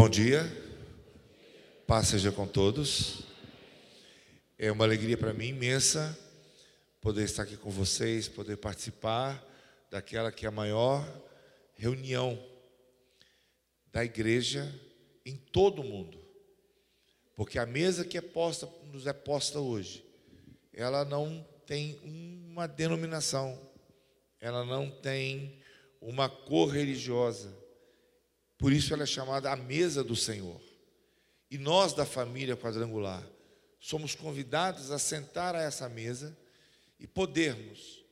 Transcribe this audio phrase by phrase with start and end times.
[0.00, 0.50] Bom dia,
[1.86, 3.22] paz seja com todos.
[4.58, 6.18] É uma alegria para mim imensa
[7.02, 9.46] poder estar aqui com vocês, poder participar
[9.90, 11.06] daquela que é a maior
[11.74, 12.42] reunião
[13.92, 14.74] da igreja
[15.26, 16.18] em todo o mundo.
[17.36, 20.02] Porque a mesa que é posta, nos é posta hoje,
[20.72, 23.60] ela não tem uma denominação,
[24.40, 25.60] ela não tem
[26.00, 27.59] uma cor religiosa.
[28.60, 30.60] Por isso ela é chamada a mesa do Senhor.
[31.50, 33.26] E nós da família quadrangular
[33.80, 36.36] somos convidados a sentar a essa mesa
[36.98, 38.04] e podermos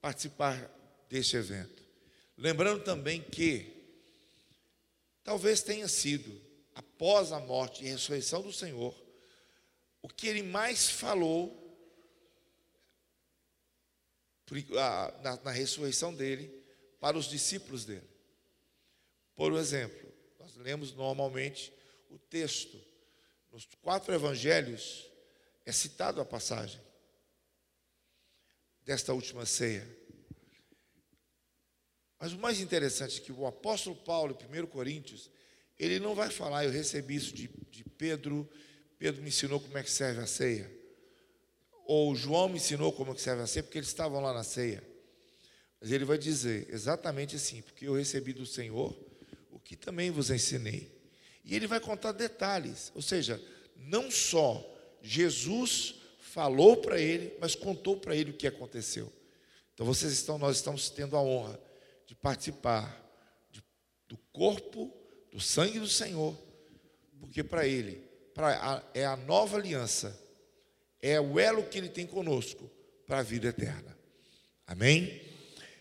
[0.00, 0.70] participar
[1.08, 1.82] deste evento.
[2.36, 3.74] Lembrando também que
[5.24, 6.40] talvez tenha sido
[6.76, 8.94] após a morte e ressurreição do Senhor,
[10.00, 11.66] o que ele mais falou
[15.42, 16.48] na, ressurreição dele
[17.00, 18.17] para os discípulos dele.
[19.38, 21.72] Por exemplo, nós lemos normalmente
[22.10, 22.76] o texto,
[23.52, 25.08] nos quatro evangelhos
[25.64, 26.80] é citado a passagem
[28.82, 29.88] desta última ceia.
[32.18, 35.30] Mas o mais interessante é que o apóstolo Paulo, em 1 Coríntios,
[35.78, 38.50] ele não vai falar, eu recebi isso de, de Pedro,
[38.98, 40.68] Pedro me ensinou como é que serve a ceia.
[41.86, 44.42] Ou João me ensinou como é que serve a ceia, porque eles estavam lá na
[44.42, 44.82] ceia.
[45.80, 49.06] Mas ele vai dizer exatamente assim, porque eu recebi do Senhor
[49.68, 50.90] que também vos ensinei.
[51.44, 53.38] E ele vai contar detalhes, ou seja,
[53.76, 54.64] não só
[55.02, 59.12] Jesus falou para ele, mas contou para ele o que aconteceu.
[59.74, 61.60] Então vocês estão, nós estamos tendo a honra
[62.06, 62.98] de participar
[63.50, 63.62] de,
[64.08, 64.90] do corpo
[65.30, 66.34] do sangue do Senhor,
[67.20, 68.02] porque para Ele
[68.94, 70.18] é a nova aliança,
[71.02, 72.70] é o elo que Ele tem conosco
[73.06, 73.96] para a vida eterna.
[74.66, 75.20] Amém?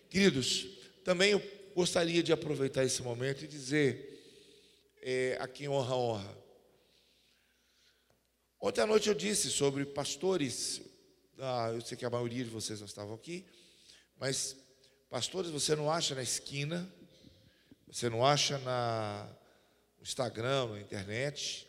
[0.10, 0.68] Queridos,
[1.06, 6.38] também eu gostaria de aproveitar esse momento e dizer é, a quem honra, honra.
[8.60, 10.82] Ontem à noite eu disse sobre pastores,
[11.38, 13.46] ah, eu sei que a maioria de vocês não estavam aqui,
[14.20, 14.58] mas
[15.08, 16.92] pastores você não acha na esquina,
[17.86, 19.30] você não acha na,
[20.00, 21.68] no Instagram, na internet.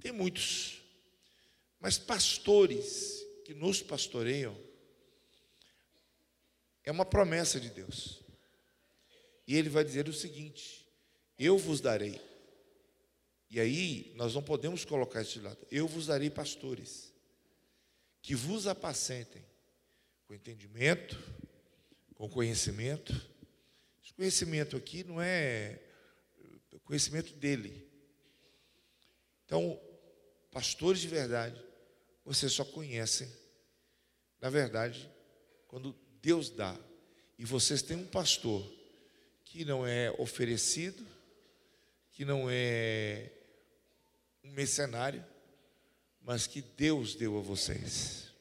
[0.00, 0.80] Tem muitos.
[1.80, 4.56] Mas pastores que nos pastoreiam
[6.86, 8.22] é uma promessa de Deus.
[9.46, 10.88] E ele vai dizer o seguinte:
[11.38, 12.18] Eu vos darei.
[13.50, 15.66] E aí nós não podemos colocar isso de lado.
[15.70, 17.12] Eu vos darei pastores
[18.22, 19.44] que vos apacentem
[20.26, 21.22] com entendimento,
[22.14, 23.14] com conhecimento
[24.06, 25.82] esse conhecimento aqui não é
[26.84, 27.90] conhecimento dele.
[29.44, 29.80] Então,
[30.52, 31.60] pastores de verdade,
[32.24, 33.28] vocês só conhecem,
[34.40, 35.10] na verdade,
[35.66, 35.92] quando
[36.26, 36.76] Deus dá.
[37.38, 38.68] E vocês têm um pastor
[39.44, 41.06] que não é oferecido,
[42.10, 43.30] que não é
[44.42, 45.24] um mercenário,
[46.20, 48.32] mas que Deus deu a vocês.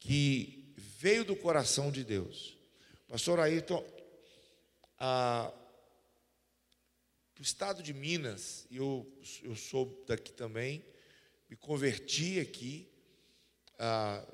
[0.00, 2.56] Que veio do coração de Deus.
[3.06, 3.84] Pastor Ayrton
[4.98, 5.52] ah,
[7.38, 9.06] o estado de Minas, eu,
[9.42, 10.82] eu sou daqui também,
[11.50, 12.88] me converti aqui,
[13.78, 14.26] ah,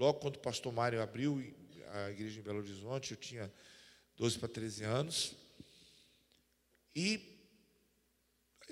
[0.00, 1.44] logo quando o pastor Mário abriu
[1.92, 3.52] a igreja em Belo Horizonte, eu tinha
[4.16, 5.34] 12 para 13 anos,
[6.96, 7.38] e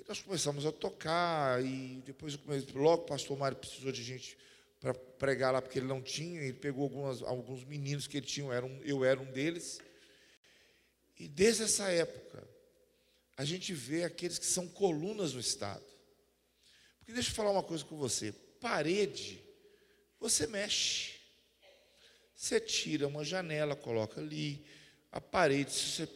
[0.07, 2.35] nós começamos a tocar, e depois
[2.73, 4.35] logo o pastor Mário precisou de gente
[4.79, 8.47] para pregar lá, porque ele não tinha, ele pegou algumas, alguns meninos que ele tinha,
[8.47, 9.79] eu era um, eu era um deles,
[11.15, 12.43] e desde essa época,
[13.37, 15.85] a gente vê aqueles que são colunas no Estado.
[16.97, 19.43] Porque deixa eu falar uma coisa com você: parede,
[20.19, 21.18] você mexe.
[22.49, 24.65] Você tira uma janela, coloca ali.
[25.11, 26.07] A parede, se você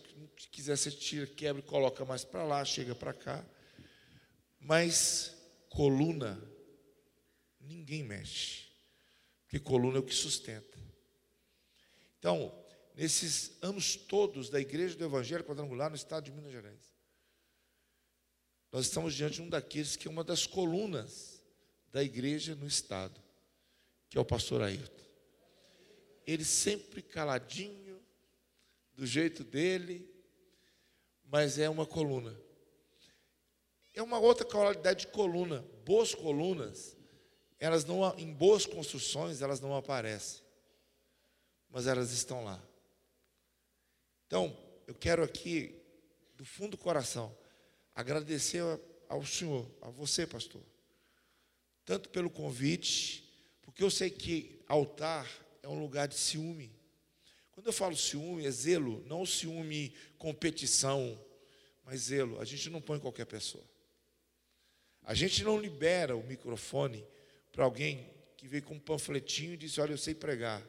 [0.50, 3.46] quiser, você tira, quebra e coloca mais para lá, chega para cá.
[4.60, 5.38] Mas
[5.70, 6.42] coluna,
[7.62, 8.64] ninguém mexe.
[9.44, 10.76] Porque coluna é o que sustenta.
[12.18, 12.52] Então,
[12.96, 16.92] nesses anos todos da Igreja do Evangelho Quadrangular no estado de Minas Gerais.
[18.72, 21.44] Nós estamos diante de um daqueles que é uma das colunas
[21.92, 23.22] da igreja no estado,
[24.10, 25.03] que é o pastor Ayrton.
[26.26, 27.84] Ele sempre caladinho,
[28.96, 30.10] do jeito dele,
[31.26, 32.40] mas é uma coluna.
[33.94, 35.66] É uma outra qualidade de coluna.
[35.86, 36.96] Boas colunas,
[37.60, 40.44] elas não em boas construções, elas não aparecem.
[41.70, 42.64] Mas elas estão lá.
[44.28, 44.56] Então,
[44.88, 45.80] eu quero aqui,
[46.36, 47.36] do fundo do coração,
[47.96, 48.64] agradecer
[49.08, 50.62] ao senhor, a você, pastor,
[51.86, 53.32] tanto pelo convite,
[53.62, 55.28] porque eu sei que altar
[55.64, 56.72] é um lugar de ciúme.
[57.52, 61.20] Quando eu falo ciúme, é zelo, não ciúme competição,
[61.86, 63.64] Mas zelo, a gente não põe qualquer pessoa.
[65.04, 67.06] A gente não libera o microfone
[67.52, 70.66] para alguém que veio com um panfletinho e disse: Olha, eu sei pregar.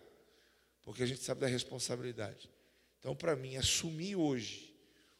[0.83, 2.51] Porque a gente sabe da responsabilidade.
[2.99, 4.75] Então, para mim, assumir hoje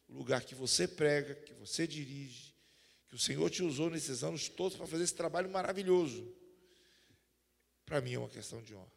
[0.07, 2.53] o lugar que você prega, que você dirige,
[3.07, 6.31] que o Senhor te usou nesses anos todos para fazer esse trabalho maravilhoso,
[7.85, 8.94] para mim é uma questão de honra.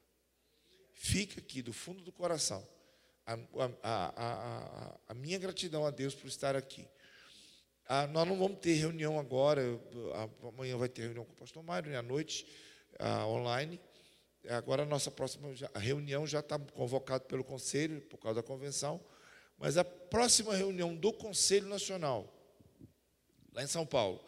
[1.01, 2.67] Fica aqui do fundo do coração
[3.25, 3.39] a,
[3.83, 6.89] a, a, a minha gratidão a Deus por estar aqui.
[7.87, 9.63] Ah, nós não vamos ter reunião agora,
[10.49, 12.47] amanhã vai ter reunião com o pastor Mário, né, à noite,
[12.99, 13.81] ah, online.
[14.49, 19.01] Agora a nossa próxima reunião já está convocada pelo Conselho, por causa da convenção,
[19.57, 22.27] mas a próxima reunião do Conselho Nacional,
[23.53, 24.21] lá em São Paulo,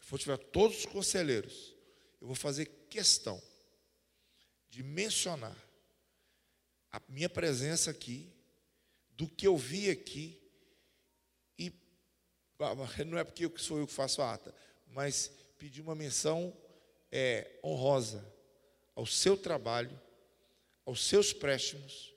[0.00, 1.76] que for tiver todos os conselheiros,
[2.20, 3.40] eu vou fazer questão
[4.68, 5.67] de mencionar
[6.90, 8.32] a minha presença aqui,
[9.10, 10.40] do que eu vi aqui,
[11.58, 11.72] e
[13.06, 14.54] não é porque sou eu que faço a ata,
[14.86, 16.56] mas pedir uma menção
[17.10, 18.24] é, honrosa
[18.94, 19.98] ao seu trabalho,
[20.84, 22.14] aos seus préstimos,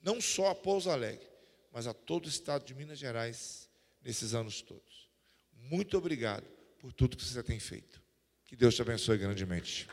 [0.00, 1.28] não só a Pouso Alegre,
[1.72, 3.68] mas a todo o estado de Minas Gerais
[4.02, 5.08] nesses anos todos.
[5.52, 6.46] Muito obrigado
[6.78, 8.02] por tudo que você tem feito.
[8.46, 9.88] Que Deus te abençoe grandemente.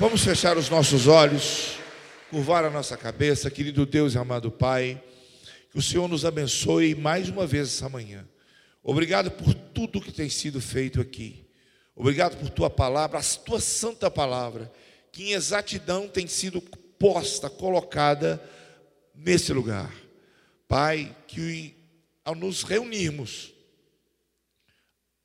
[0.00, 1.76] Vamos fechar os nossos olhos,
[2.30, 4.98] curvar a nossa cabeça, querido Deus e amado Pai.
[5.70, 8.26] Que o Senhor nos abençoe mais uma vez essa manhã.
[8.82, 11.46] Obrigado por tudo que tem sido feito aqui.
[11.94, 14.72] Obrigado por tua palavra, a tua santa palavra,
[15.12, 16.62] que em exatidão tem sido
[16.98, 18.42] posta, colocada
[19.14, 19.94] nesse lugar.
[20.66, 21.76] Pai, que
[22.24, 23.52] ao nos reunirmos,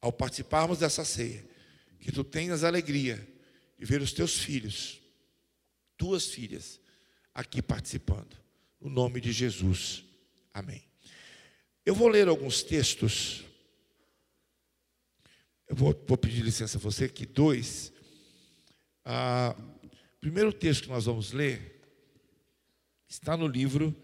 [0.01, 1.45] ao participarmos dessa ceia,
[1.97, 3.34] que tu tenhas alegria
[3.77, 5.01] de ver os teus filhos,
[5.97, 6.79] tuas filhas,
[7.33, 8.37] aqui participando.
[8.79, 10.03] No nome de Jesus.
[10.53, 10.83] Amém.
[11.85, 13.43] Eu vou ler alguns textos.
[15.67, 17.91] Eu vou, vou pedir licença a você que dois.
[19.03, 19.55] Ah,
[20.19, 21.81] primeiro texto que nós vamos ler
[23.07, 23.95] está no livro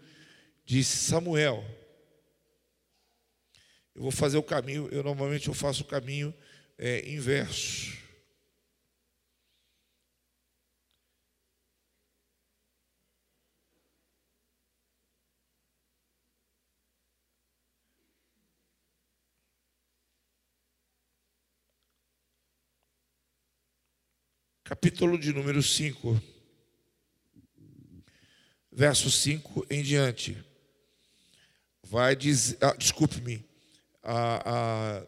[0.64, 1.64] de Samuel.
[3.94, 6.34] Eu vou fazer o caminho, eu normalmente eu faço o caminho
[6.78, 8.01] é, inverso.
[24.72, 26.18] Capítulo de número 5,
[28.70, 30.42] verso 5 em diante.
[31.82, 33.46] Vai dizer, ah, desculpe-me,
[34.02, 35.06] a, a,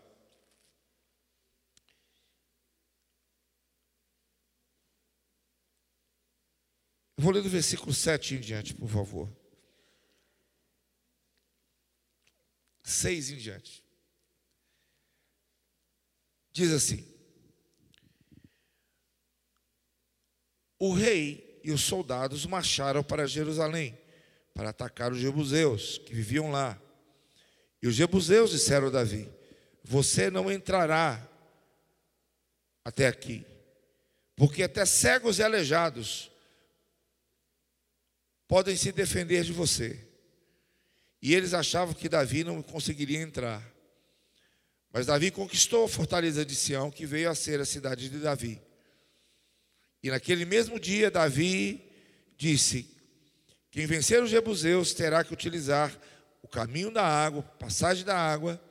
[7.17, 9.35] vou ler do versículo 7 em diante, por favor.
[12.83, 13.83] 6 em diante.
[16.53, 17.14] Diz assim:
[20.89, 23.99] o rei e os soldados marcharam para Jerusalém
[24.53, 26.81] para atacar os jebuseus que viviam lá.
[27.83, 29.29] E os jebuseus disseram a Davi:
[29.83, 31.29] Você não entrará
[32.85, 33.45] até aqui,
[34.37, 36.31] porque até cegos e aleijados
[38.47, 40.07] podem se defender de você.
[41.21, 43.63] E eles achavam que Davi não conseguiria entrar.
[44.93, 48.63] Mas Davi conquistou a fortaleza de Sião, que veio a ser a cidade de Davi.
[50.05, 51.83] E naquele mesmo dia, Davi
[52.37, 52.87] disse:
[53.71, 55.99] Quem vencer os jebuseus terá que utilizar
[56.43, 58.63] o caminho da água, passagem da água,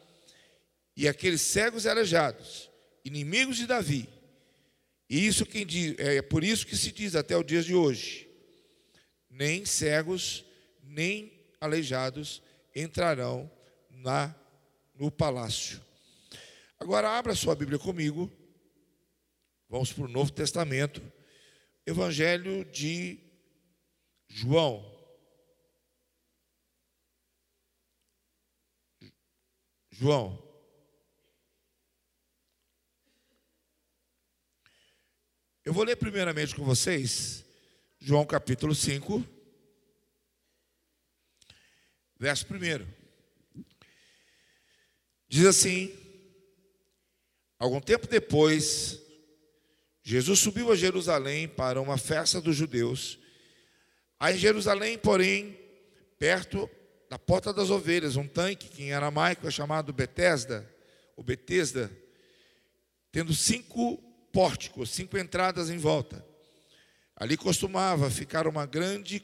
[0.95, 2.69] e aqueles cegos e aleijados,
[3.03, 4.07] inimigos de Davi.
[5.09, 8.29] E isso quem diz, é por isso que se diz até o dia de hoje:
[9.27, 10.45] nem cegos,
[10.83, 12.43] nem aleijados
[12.75, 13.49] entrarão
[13.89, 14.35] na
[14.93, 15.81] no palácio.
[16.79, 18.31] Agora abra sua Bíblia comigo.
[19.67, 21.01] Vamos para o Novo Testamento.
[21.85, 23.19] Evangelho de
[24.27, 24.89] João.
[29.91, 30.41] João.
[35.65, 37.45] Eu vou ler primeiramente com vocês
[37.99, 39.25] João capítulo 5,
[42.17, 42.85] verso 1.
[45.27, 45.93] Diz assim:
[47.57, 49.02] Algum tempo depois,
[50.03, 53.17] Jesus subiu a Jerusalém para uma festa dos judeus.
[54.19, 55.57] Aí em Jerusalém, porém,
[56.19, 56.69] perto
[57.09, 60.69] da porta das ovelhas, um tanque que em aramaico é chamado Betesda,
[61.15, 61.89] ou Betesda,
[63.11, 63.97] tendo cinco
[64.33, 66.25] pórticos, cinco entradas em volta.
[67.15, 69.23] Ali costumava ficar uma grande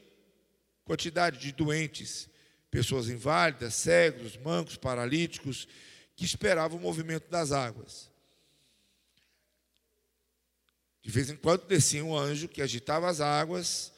[0.84, 2.28] quantidade de doentes,
[2.70, 5.68] pessoas inválidas, cegos, mancos, paralíticos,
[6.16, 8.10] que esperavam o movimento das águas.
[11.02, 13.92] De vez em quando descia um anjo que agitava as águas,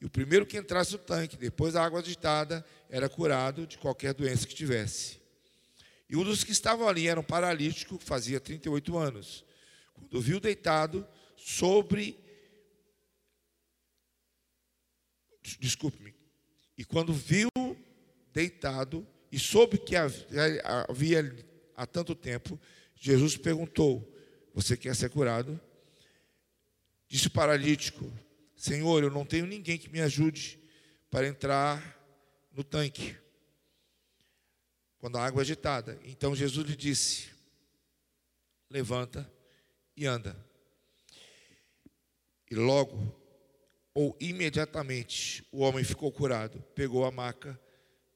[0.00, 4.14] e o primeiro que entrasse no tanque, depois da água agitada, era curado de qualquer
[4.14, 5.18] doença que tivesse.
[6.08, 9.44] E um dos que estavam ali era um paralítico, fazia 38 anos.
[9.92, 12.18] Quando viu deitado sobre.
[15.60, 16.14] Desculpe-me.
[16.76, 17.48] E quando viu
[18.32, 21.36] deitado e soube que havia
[21.76, 22.58] há tanto tempo,
[22.94, 24.16] Jesus perguntou:
[24.54, 25.60] Você quer ser curado?
[27.08, 28.12] Disse o paralítico:
[28.54, 30.60] Senhor, eu não tenho ninguém que me ajude
[31.10, 31.98] para entrar
[32.52, 33.16] no tanque
[34.98, 35.98] quando a água é agitada.
[36.04, 37.30] Então Jesus lhe disse:
[38.68, 39.30] Levanta
[39.96, 40.36] e anda.
[42.50, 43.14] E logo,
[43.94, 47.60] ou imediatamente, o homem ficou curado, pegou a maca,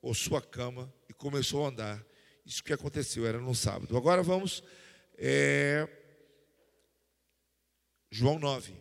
[0.00, 2.06] ou sua cama, e começou a andar.
[2.44, 3.96] Isso que aconteceu, era no sábado.
[3.96, 4.62] Agora vamos.
[5.16, 5.88] É,
[8.14, 8.74] João 9.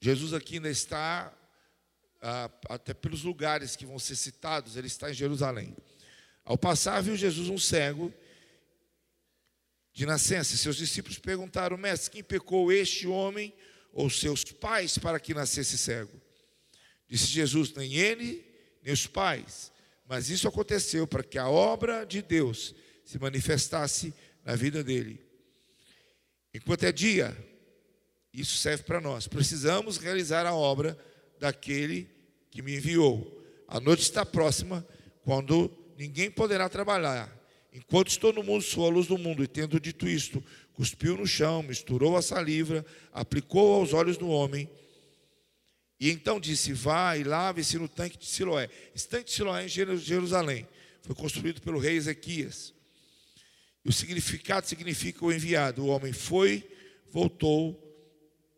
[0.00, 1.32] Jesus aqui ainda está
[2.20, 5.76] ah, até pelos lugares que vão ser citados, ele está em Jerusalém.
[6.44, 8.12] Ao passar, viu Jesus um cego
[9.92, 10.56] de nascença.
[10.56, 13.54] Seus discípulos perguntaram, mestre, quem pecou este homem
[13.92, 16.20] ou seus pais para que nascesse cego?
[17.06, 18.44] Disse Jesus, nem ele,
[18.82, 19.70] nem os pais,
[20.08, 25.20] mas isso aconteceu para que a obra de Deus se manifestasse na vida dele.
[26.52, 27.36] Enquanto é dia,
[28.32, 29.28] isso serve para nós.
[29.28, 30.98] Precisamos realizar a obra
[31.38, 32.08] daquele
[32.50, 33.42] que me enviou.
[33.66, 34.86] A noite está próxima,
[35.22, 37.32] quando ninguém poderá trabalhar.
[37.72, 39.42] Enquanto estou no mundo, sou a luz do mundo.
[39.42, 40.42] E tendo dito isto,
[40.72, 44.68] cuspiu no chão, misturou a saliva, aplicou aos olhos do homem.
[45.98, 48.68] E então disse: Vá e lave-se no tanque de Siloé.
[48.94, 50.68] Esse tanque de Siloé é em Jerusalém.
[51.02, 52.73] Foi construído pelo rei Ezequias.
[53.84, 55.84] O significado significa o enviado.
[55.84, 56.66] O homem foi,
[57.12, 57.78] voltou,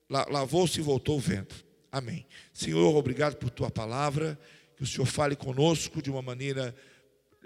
[0.09, 1.55] lavou-se e voltou vendo.
[1.91, 2.25] Amém.
[2.53, 4.39] Senhor, obrigado por tua palavra.
[4.77, 6.75] Que o Senhor fale conosco de uma maneira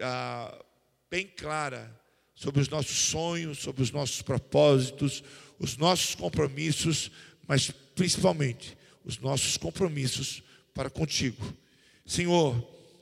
[0.00, 0.62] ah,
[1.10, 1.98] bem clara
[2.34, 5.22] sobre os nossos sonhos, sobre os nossos propósitos,
[5.58, 7.10] os nossos compromissos,
[7.46, 10.42] mas principalmente os nossos compromissos
[10.74, 11.56] para contigo.
[12.04, 12.60] Senhor,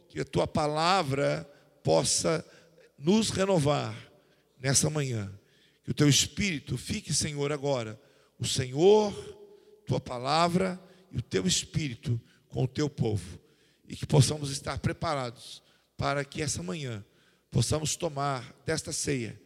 [0.08, 1.48] que a tua palavra
[1.82, 2.44] possa
[2.98, 4.07] nos renovar
[4.60, 5.32] nessa manhã.
[5.84, 8.00] Que o teu espírito fique, Senhor, agora.
[8.38, 9.12] O Senhor,
[9.86, 13.40] tua palavra e o teu espírito com o teu povo.
[13.88, 15.62] E que possamos estar preparados
[15.96, 17.04] para que essa manhã
[17.50, 19.40] possamos tomar desta ceia,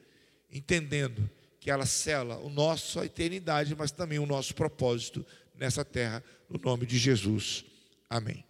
[0.50, 6.22] entendendo que ela cela o nosso a eternidade, mas também o nosso propósito nessa terra,
[6.50, 7.64] no nome de Jesus.
[8.10, 8.44] Amém.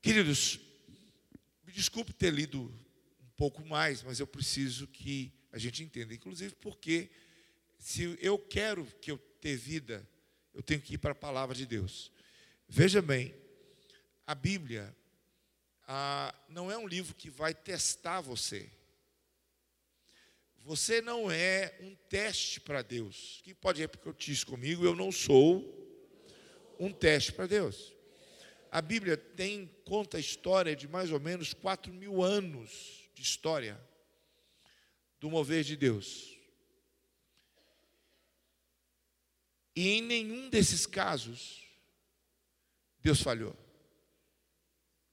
[0.00, 0.60] Queridos,
[1.66, 2.60] me desculpe ter lido
[3.20, 7.08] um pouco mais, mas eu preciso que a gente entenda, inclusive porque
[7.78, 10.06] se eu quero que eu ter vida,
[10.52, 12.12] eu tenho que ir para a palavra de Deus.
[12.68, 13.34] Veja bem,
[14.26, 14.94] a Bíblia
[15.88, 18.68] ah, não é um livro que vai testar você.
[20.58, 23.40] Você não é um teste para Deus.
[23.42, 24.84] Quem pode repetir isso comigo?
[24.84, 25.64] Eu não sou
[26.78, 27.94] um teste para Deus.
[28.70, 33.80] A Bíblia tem, conta a história de mais ou menos 4 mil anos de história
[35.26, 36.38] do mover de Deus.
[39.74, 41.66] E em nenhum desses casos
[43.00, 43.56] Deus falhou.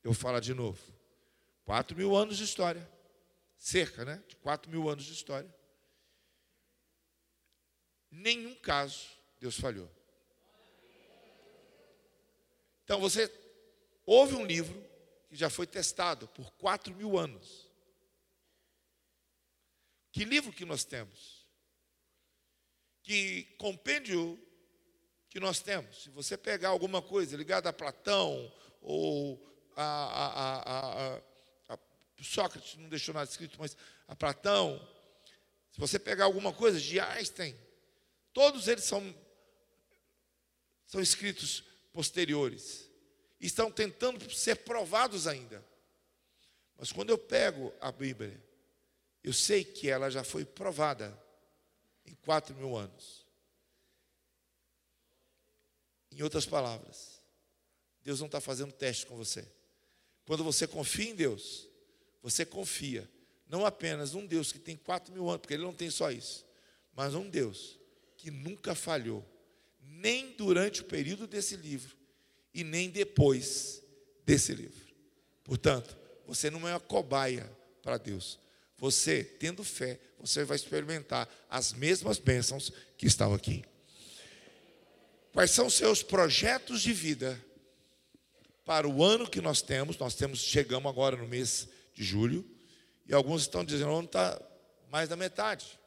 [0.04, 0.80] Eu falar de novo.
[1.66, 2.88] Quatro mil anos de história.
[3.58, 4.24] Cerca, né?
[4.28, 5.52] De quatro mil anos de história.
[8.12, 9.08] Nenhum caso
[9.40, 9.90] Deus falhou.
[12.84, 13.34] Então você
[14.06, 14.80] houve um livro
[15.28, 17.73] que já foi testado por quatro mil anos.
[20.14, 21.44] Que livro que nós temos?
[23.02, 24.40] Que compêndio
[25.28, 26.04] que nós temos.
[26.04, 29.44] Se você pegar alguma coisa ligada a Platão ou
[29.76, 31.18] a, a, a,
[31.70, 31.80] a,
[32.22, 33.76] Sócrates não deixou nada escrito, mas
[34.08, 34.80] a Platão,
[35.72, 37.58] se você pegar alguma coisa de Einstein,
[38.32, 39.04] todos eles são,
[40.86, 42.88] são escritos posteriores.
[43.40, 45.66] Estão tentando ser provados ainda.
[46.78, 48.40] Mas quando eu pego a Bíblia,
[49.24, 51.18] eu sei que ela já foi provada
[52.06, 53.26] em quatro mil anos.
[56.12, 57.20] Em outras palavras,
[58.04, 59.48] Deus não está fazendo teste com você.
[60.26, 61.68] Quando você confia em Deus,
[62.22, 63.10] você confia
[63.48, 66.46] não apenas num Deus que tem quatro mil anos, porque Ele não tem só isso,
[66.94, 67.80] mas um Deus
[68.18, 69.24] que nunca falhou,
[69.82, 71.96] nem durante o período desse livro
[72.54, 73.82] e nem depois
[74.26, 74.82] desse livro.
[75.44, 77.50] Portanto, você não é uma cobaia
[77.82, 78.40] para Deus.
[78.84, 83.64] Você, tendo fé, você vai experimentar as mesmas bênçãos que estão aqui.
[85.32, 87.42] Quais são seus projetos de vida
[88.66, 89.98] para o ano que nós temos?
[89.98, 92.46] Nós temos chegamos agora no mês de julho
[93.08, 94.38] e alguns estão dizendo o ano está
[94.92, 95.80] mais da metade.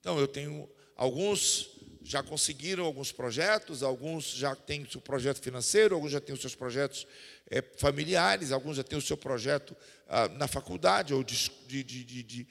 [0.00, 1.77] Então eu tenho alguns
[2.08, 6.40] já conseguiram alguns projetos, alguns já têm o seu projeto financeiro, alguns já têm os
[6.40, 7.06] seus projetos
[7.50, 9.76] é, familiares, alguns já têm o seu projeto
[10.08, 12.46] ah, na faculdade ou de, de, de,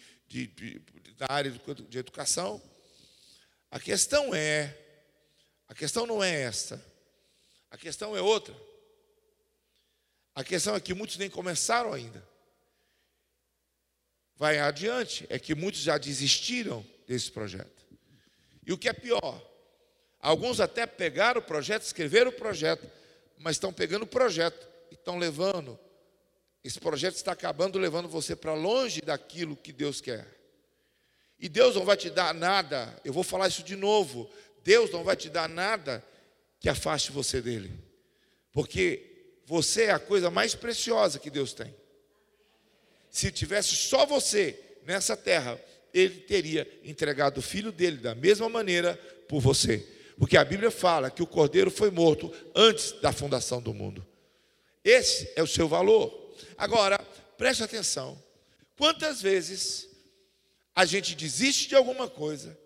[1.20, 1.52] na área
[1.90, 2.62] de educação.
[3.72, 4.78] A questão é,
[5.68, 6.80] a questão não é esta,
[7.72, 8.56] a questão é outra.
[10.36, 12.24] A questão é que muitos nem começaram ainda.
[14.36, 17.77] Vai adiante, é que muitos já desistiram desse projeto.
[18.68, 19.42] E o que é pior,
[20.20, 22.86] alguns até pegaram o projeto, escreveram o projeto,
[23.38, 25.80] mas estão pegando o projeto e estão levando.
[26.62, 30.28] Esse projeto está acabando levando você para longe daquilo que Deus quer.
[31.40, 34.30] E Deus não vai te dar nada, eu vou falar isso de novo.
[34.64, 36.04] Deus não vai te dar nada
[36.60, 37.72] que afaste você dele.
[38.52, 41.74] Porque você é a coisa mais preciosa que Deus tem.
[43.10, 45.58] Se tivesse só você nessa terra,
[45.98, 48.96] ele teria entregado o filho dele da mesma maneira
[49.28, 49.86] por você.
[50.18, 54.06] Porque a Bíblia fala que o cordeiro foi morto antes da fundação do mundo.
[54.84, 56.36] Esse é o seu valor.
[56.58, 56.98] Agora,
[57.38, 58.22] preste atenção.
[58.78, 59.88] Quantas vezes
[60.76, 62.58] a gente desiste de alguma coisa,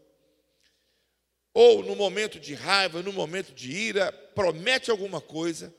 [1.54, 5.74] ou no momento de raiva, no momento de ira, promete alguma coisa,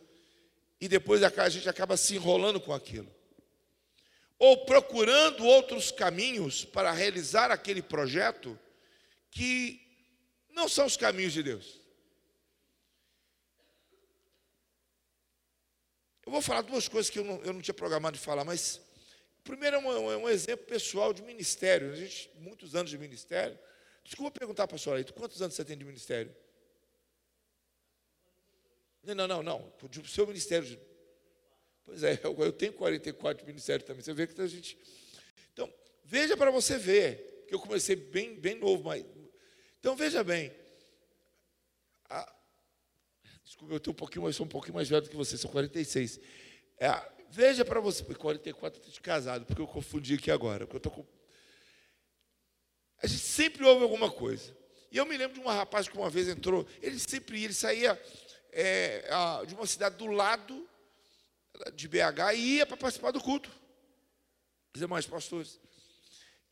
[0.80, 3.08] e depois a gente acaba se enrolando com aquilo
[4.42, 8.58] ou procurando outros caminhos para realizar aquele projeto
[9.30, 9.80] que
[10.50, 11.80] não são os caminhos de Deus.
[16.26, 18.80] Eu vou falar duas coisas que eu não, eu não tinha programado de falar, mas
[19.44, 21.92] primeiro é um, é um exemplo pessoal de ministério.
[21.92, 23.56] A gente, muitos anos de ministério.
[24.02, 26.34] Desculpa perguntar, pastor Aito, quantos anos você tem de ministério?
[29.04, 29.72] Não, não, não, não.
[29.80, 30.80] O seu ministério
[31.84, 34.02] Pois é, eu tenho 44 ministérios também.
[34.02, 34.78] Você vê que a gente.
[35.52, 35.72] Então,
[36.04, 39.04] veja para você ver, que eu comecei bem, bem novo, mas.
[39.80, 40.52] Então, veja bem.
[42.08, 42.34] A...
[43.44, 46.20] Desculpa, eu tenho um pouquinho, sou um pouquinho mais velho do que você, sou 46.
[46.78, 50.76] É, veja para você, 44 eu estou de casado, porque eu confundi aqui agora, porque
[50.76, 51.06] eu estou com.
[53.02, 54.56] A gente sempre ouve alguma coisa.
[54.90, 57.54] E eu me lembro de um rapaz que uma vez entrou, ele sempre ia, ele
[57.54, 58.00] saía
[58.52, 59.04] é,
[59.46, 60.68] de uma cidade do lado
[61.74, 63.50] de BH e ia para participar do culto.
[64.74, 65.60] Os demais pastores.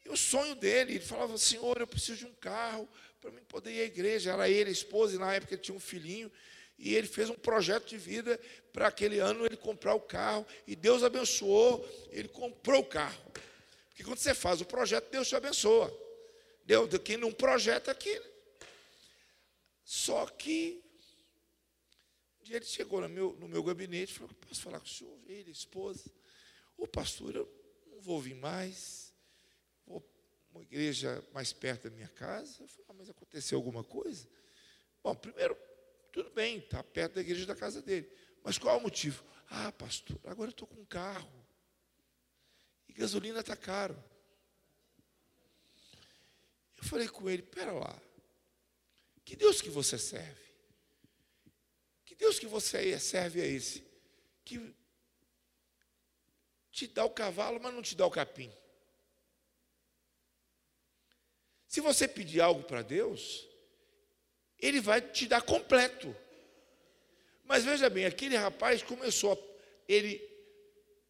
[0.05, 2.89] E o sonho dele, ele falava, Senhor, eu preciso de um carro
[3.21, 4.33] para mim poder ir à igreja.
[4.33, 6.31] Era ele, a esposa, e na época ele tinha um filhinho.
[6.79, 8.41] E ele fez um projeto de vida
[8.73, 10.47] para aquele ano ele comprar o carro.
[10.67, 13.23] E Deus abençoou, ele comprou o carro.
[13.89, 15.95] Porque quando você faz o projeto, Deus te abençoa.
[16.65, 18.21] Deus, quem não projeta aqui.
[19.85, 20.83] Só que
[22.43, 25.19] dia ele chegou no meu, no meu gabinete e falou: Posso falar com o senhor?
[25.27, 26.11] Ele, esposa.
[26.77, 27.49] Ô pastor, eu
[27.87, 29.13] não vou vir mais.
[29.87, 30.05] Vou
[30.53, 32.63] uma igreja mais perto da minha casa.
[32.63, 34.29] Eu falei: ah, Mas aconteceu alguma coisa?
[35.03, 35.57] Bom, primeiro,
[36.13, 38.11] tudo bem, está perto da igreja da casa dele.
[38.43, 39.25] Mas qual é o motivo?
[39.49, 41.47] Ah, pastor, agora eu estou com um carro.
[42.89, 43.97] E gasolina está caro.
[46.77, 48.01] Eu falei com ele, pera lá.
[49.25, 50.50] Que Deus que você serve?
[52.21, 53.83] Deus que você serve é esse,
[54.45, 54.75] que
[56.71, 58.53] te dá o cavalo, mas não te dá o capim.
[61.67, 63.49] Se você pedir algo para Deus,
[64.59, 66.15] Ele vai te dar completo.
[67.45, 69.35] Mas veja bem, aquele rapaz começou,
[69.89, 70.21] ele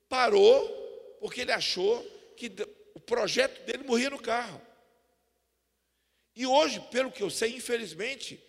[0.09, 0.67] parou,
[1.21, 2.03] porque ele achou
[2.37, 2.51] que
[2.95, 4.63] o projeto dele morria no carro.
[6.35, 8.43] E hoje, pelo que eu sei, infelizmente,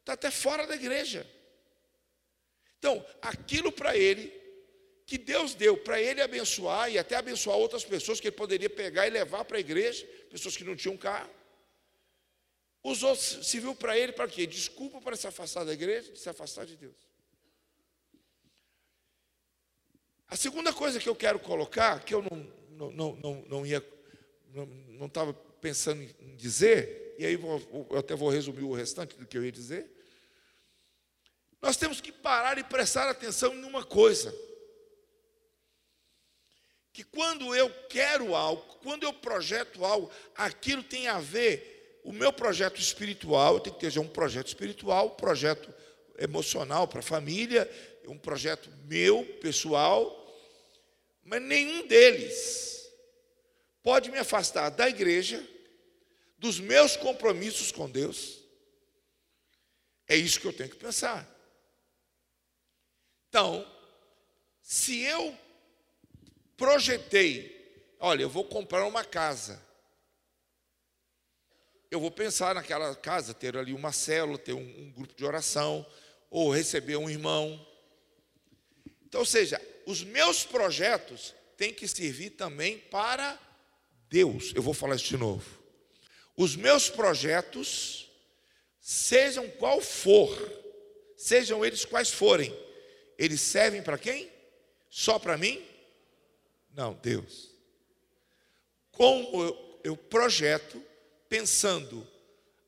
[0.00, 1.26] está até fora da igreja.
[2.86, 4.32] Então, aquilo para ele,
[5.04, 9.08] que Deus deu para ele abençoar e até abençoar outras pessoas que ele poderia pegar
[9.08, 11.28] e levar para a igreja, pessoas que não tinham carro.
[12.84, 14.46] Usou, se viu para ele para quê?
[14.46, 16.94] Desculpa para se afastar da igreja, se afastar de Deus.
[20.28, 23.84] A segunda coisa que eu quero colocar, que eu não, não, não, não ia,
[24.90, 29.36] não estava pensando em dizer, e aí eu até vou resumir o restante do que
[29.36, 29.95] eu ia dizer,
[31.66, 34.32] nós temos que parar e prestar atenção em uma coisa.
[36.92, 42.32] Que quando eu quero algo, quando eu projeto algo, aquilo tem a ver, o meu
[42.32, 45.74] projeto espiritual, eu tenho que ter um projeto espiritual, um projeto
[46.16, 47.68] emocional para a família,
[48.06, 50.24] um projeto meu, pessoal,
[51.24, 52.88] mas nenhum deles
[53.82, 55.44] pode me afastar da igreja,
[56.38, 58.38] dos meus compromissos com Deus.
[60.06, 61.35] É isso que eu tenho que pensar.
[63.36, 63.70] Então,
[64.62, 65.36] se eu
[66.56, 69.62] projetei, olha, eu vou comprar uma casa,
[71.90, 75.84] eu vou pensar naquela casa, ter ali uma célula, ter um, um grupo de oração,
[76.30, 77.60] ou receber um irmão.
[79.04, 83.38] Então, ou seja, os meus projetos têm que servir também para
[84.08, 84.54] Deus.
[84.54, 85.62] Eu vou falar isso de novo.
[86.38, 88.10] Os meus projetos,
[88.80, 90.34] sejam qual for,
[91.18, 92.64] sejam eles quais forem,
[93.18, 94.30] eles servem para quem?
[94.90, 95.64] Só para mim?
[96.74, 97.50] Não, Deus.
[98.90, 100.82] Como eu, eu projeto,
[101.28, 102.06] pensando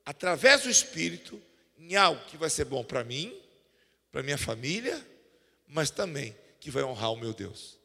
[0.05, 1.41] através do Espírito
[1.77, 3.35] em algo que vai ser bom para mim,
[4.11, 5.05] para minha família,
[5.67, 7.77] mas também que vai honrar o meu Deus.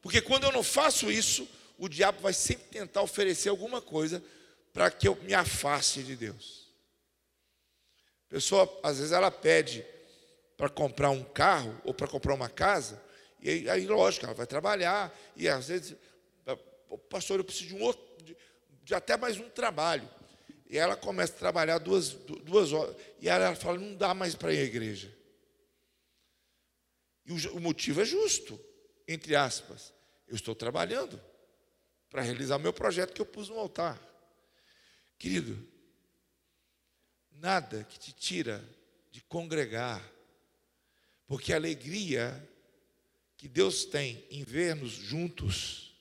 [0.00, 4.22] Porque quando eu não faço isso, o diabo vai sempre tentar oferecer alguma coisa
[4.72, 6.72] para que eu me afaste de Deus.
[8.26, 9.84] A pessoa, às vezes, ela pede
[10.62, 13.02] para comprar um carro ou para comprar uma casa,
[13.40, 15.96] e aí, aí, lógico, ela vai trabalhar, e às vezes,
[17.10, 18.36] pastor, eu preciso de um outro, de,
[18.84, 20.08] de até mais um trabalho.
[20.70, 24.54] E ela começa a trabalhar duas, duas horas, e ela fala, não dá mais para
[24.54, 25.12] ir à igreja.
[27.26, 28.56] E o, o motivo é justo,
[29.08, 29.92] entre aspas.
[30.28, 31.20] Eu estou trabalhando
[32.08, 34.00] para realizar o meu projeto que eu pus no altar.
[35.18, 35.58] Querido,
[37.32, 38.64] nada que te tira
[39.10, 40.00] de congregar,
[41.32, 42.46] porque a alegria
[43.38, 45.96] que Deus tem em ver-nos juntos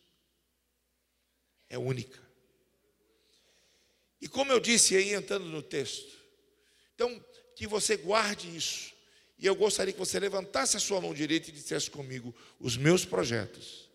[1.70, 2.20] é única.
[4.20, 6.12] E como eu disse aí, entrando no texto,
[6.94, 7.24] então,
[7.56, 8.92] que você guarde isso.
[9.40, 13.06] E eu gostaria que você levantasse a sua mão direita e dissesse comigo: os meus
[13.06, 13.90] projetos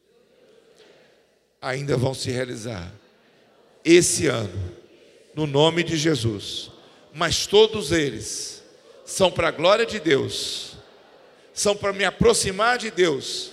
[1.60, 2.90] ainda vão se realizar
[3.84, 4.74] esse ano,
[5.34, 6.70] no nome de Jesus.
[7.12, 8.62] Mas todos eles
[9.04, 10.75] são para a glória de Deus,
[11.56, 13.50] são para me aproximar de Deus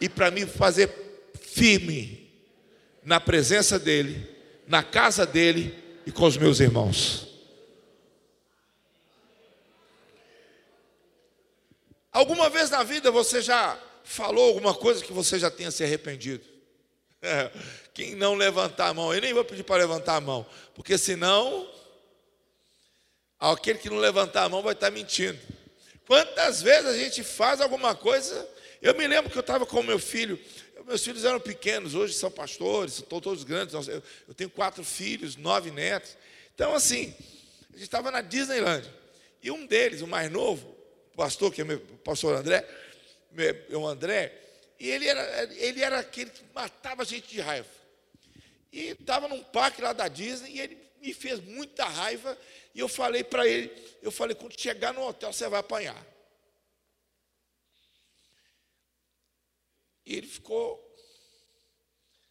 [0.00, 0.88] e para me fazer
[1.42, 2.30] firme
[3.02, 4.30] na presença dEle,
[4.68, 7.26] na casa dEle e com os meus irmãos.
[12.12, 16.44] Alguma vez na vida você já falou alguma coisa que você já tenha se arrependido?
[17.92, 21.68] Quem não levantar a mão, eu nem vou pedir para levantar a mão, porque senão
[23.40, 25.55] aquele que não levantar a mão vai estar mentindo.
[26.06, 28.48] Quantas vezes a gente faz alguma coisa?
[28.80, 30.38] Eu me lembro que eu estava com meu filho,
[30.86, 33.74] meus filhos eram pequenos, hoje são pastores, estão todos grandes.
[34.28, 36.16] Eu tenho quatro filhos, nove netos.
[36.54, 37.12] Então, assim,
[37.70, 38.88] a gente estava na Disneyland.
[39.42, 40.76] E um deles, o mais novo,
[41.16, 42.64] pastor, que é meu pastor André,
[43.68, 44.32] meu André,
[44.78, 47.68] e ele era, ele era aquele que matava a gente de raiva.
[48.72, 52.36] E estava num parque lá da Disney e ele me fez muita raiva.
[52.74, 53.70] E eu falei para ele,
[54.02, 56.06] eu falei, quando chegar no hotel, você vai apanhar.
[60.04, 60.82] E ele ficou.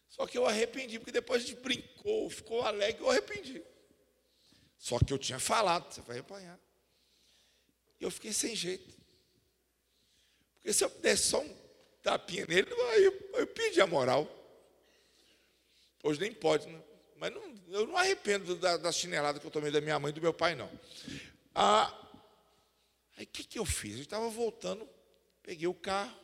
[0.08, 3.62] Só que eu arrependi, porque depois a gente brincou, ficou alegre, eu arrependi.
[4.78, 6.58] Só que eu tinha falado, você vai apanhar.
[8.00, 8.96] E eu fiquei sem jeito.
[10.54, 11.56] Porque se eu desse só um
[12.02, 14.28] tapinha nele, aí eu, eu pedi a moral.
[16.02, 16.82] Hoje nem pode, né?
[17.18, 20.14] Mas não, eu não arrependo da, da, chinelada que eu tomei da minha mãe e
[20.14, 20.70] do meu pai, não.
[21.54, 21.92] Ah,
[23.16, 23.96] aí o que, que eu fiz?
[23.96, 24.88] Eu estava voltando,
[25.42, 26.18] peguei o carro,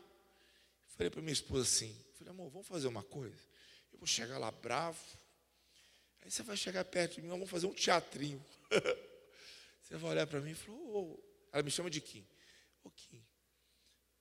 [0.88, 3.36] falei para minha esposa assim, falei, amor, vamos fazer uma coisa.
[3.92, 5.00] Eu vou chegar lá bravo,
[6.20, 8.44] aí você vai chegar perto de mim, vamos fazer um teatrinho.
[9.82, 12.26] você vai olhar para mim e falou, oh, ela me chama de Kim.
[12.84, 13.24] Ô Kim,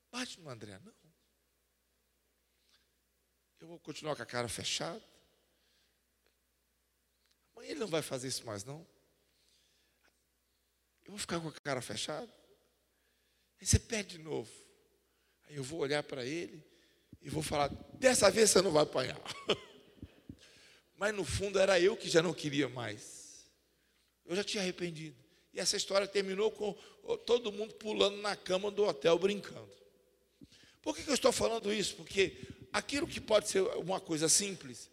[0.10, 0.94] bate no André, não.
[3.60, 5.11] Eu vou continuar com a cara fechada.
[7.64, 8.86] Ele não vai fazer isso mais, não.
[11.04, 12.32] Eu vou ficar com a cara fechada.
[13.60, 14.52] Aí você pede de novo.
[15.48, 16.64] Aí eu vou olhar para ele
[17.22, 19.20] e vou falar: dessa vez você não vai apanhar.
[20.96, 23.50] Mas no fundo era eu que já não queria mais.
[24.26, 25.18] Eu já tinha arrependido.
[25.54, 26.74] E essa história terminou com
[27.26, 29.72] todo mundo pulando na cama do hotel brincando.
[30.82, 31.96] Por que, eu estou falando isso?
[31.96, 34.90] Porque aquilo que pode ser uma coisa simples,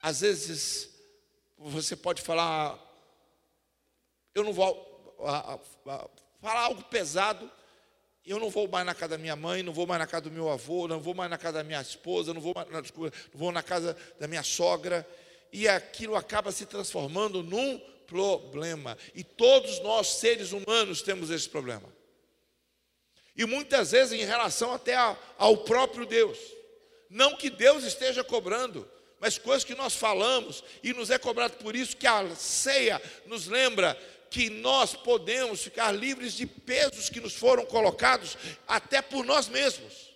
[0.00, 0.90] às vezes
[1.60, 2.78] você pode falar,
[4.34, 5.54] eu não vou a, a,
[5.94, 6.08] a,
[6.40, 7.50] falar algo pesado,
[8.24, 10.30] eu não vou mais na casa da minha mãe, não vou mais na casa do
[10.30, 13.38] meu avô, não vou mais na casa da minha esposa, não vou, mais, desculpa, não
[13.38, 15.06] vou na casa da minha sogra.
[15.52, 18.96] e aquilo acaba se transformando num problema.
[19.14, 21.92] E todos nós, seres humanos, temos esse problema.
[23.36, 24.94] E muitas vezes em relação até
[25.36, 26.38] ao próprio Deus.
[27.08, 28.88] Não que Deus esteja cobrando,
[29.20, 33.46] mas coisas que nós falamos e nos é cobrado por isso que a ceia nos
[33.46, 33.94] lembra
[34.30, 40.08] que nós podemos ficar livres de pesos que nos foram colocados até por nós mesmos.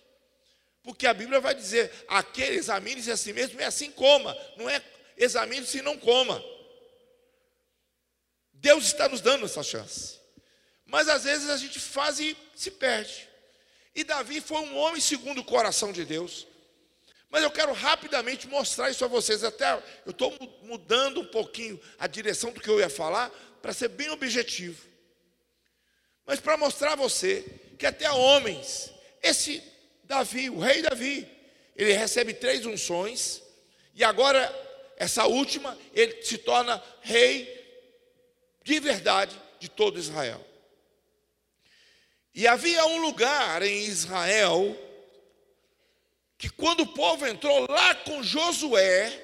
[0.81, 4.35] Porque a Bíblia vai dizer: aquele examine-se a si mesmo e assim coma.
[4.57, 4.81] Não é
[5.17, 6.43] examine-se e não coma.
[8.53, 10.19] Deus está nos dando essa chance.
[10.85, 13.27] Mas às vezes a gente faz e se perde.
[13.93, 16.47] E Davi foi um homem segundo o coração de Deus.
[17.29, 19.43] Mas eu quero rapidamente mostrar isso a vocês.
[19.43, 19.73] Até
[20.05, 23.29] eu estou mudando um pouquinho a direção do que eu ia falar,
[23.61, 24.81] para ser bem objetivo.
[26.25, 27.45] Mas para mostrar a você
[27.77, 29.61] que até homens, esse
[30.03, 31.27] Davi, o rei Davi,
[31.75, 33.41] ele recebe três unções,
[33.93, 34.53] e agora,
[34.97, 37.53] essa última, ele se torna rei
[38.63, 40.45] de verdade de todo Israel.
[42.33, 44.77] E havia um lugar em Israel
[46.37, 49.21] que quando o povo entrou lá com Josué,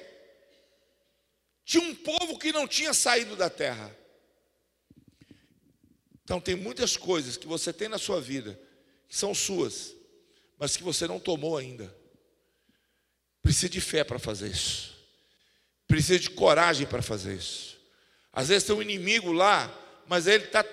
[1.64, 3.94] tinha um povo que não tinha saído da terra.
[6.24, 8.58] Então tem muitas coisas que você tem na sua vida
[9.08, 9.94] que são suas,
[10.58, 11.94] mas que você não tomou ainda.
[13.42, 14.96] Precisa de fé para fazer isso.
[15.86, 17.78] Precisa de coragem para fazer isso.
[18.32, 19.70] Às vezes tem um inimigo lá,
[20.06, 20.64] mas ele está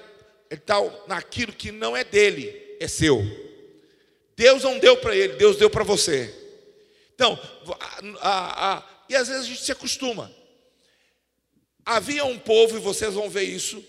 [0.50, 3.20] ele tá naquilo que não é dele, é seu.
[4.40, 6.34] Deus não deu para ele, Deus deu para você.
[7.14, 7.38] Então,
[8.22, 10.34] a, a, a, e às vezes a gente se acostuma.
[11.86, 13.84] Havia um povo, e vocês vão ver isso.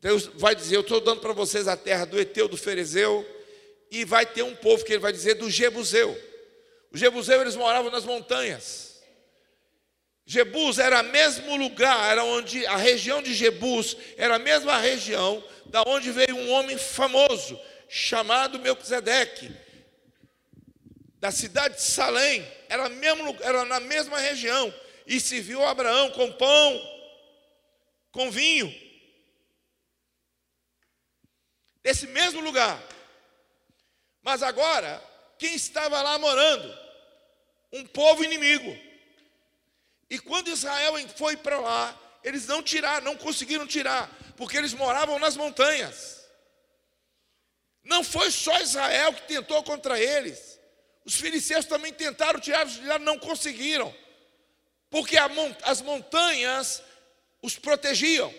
[0.00, 3.22] Deus vai dizer: Eu estou dando para vocês a terra do Eteu, do Ferezeu,
[3.90, 6.18] e vai ter um povo que ele vai dizer do Jebuseu.
[6.90, 9.02] Os Jebuseu eles moravam nas montanhas.
[10.24, 15.44] Jebus era o mesmo lugar, era onde a região de Jebus era a mesma região
[15.66, 17.60] da onde veio um homem famoso
[17.90, 19.65] chamado Melquisedeque
[21.26, 24.72] da cidade de Salém, era, mesmo, era na mesma região,
[25.04, 26.80] e se viu Abraão com pão,
[28.12, 28.72] com vinho,
[31.82, 32.80] desse mesmo lugar.
[34.22, 35.02] Mas agora,
[35.36, 36.72] quem estava lá morando?
[37.72, 38.78] Um povo inimigo.
[40.08, 45.18] E quando Israel foi para lá, eles não tiraram, não conseguiram tirar, porque eles moravam
[45.18, 46.24] nas montanhas.
[47.82, 50.55] Não foi só Israel que tentou contra eles.
[51.06, 53.94] Os filisteus também tentaram tirar de lá, não conseguiram,
[54.90, 55.16] porque
[55.62, 56.82] as montanhas
[57.40, 58.34] os protegiam.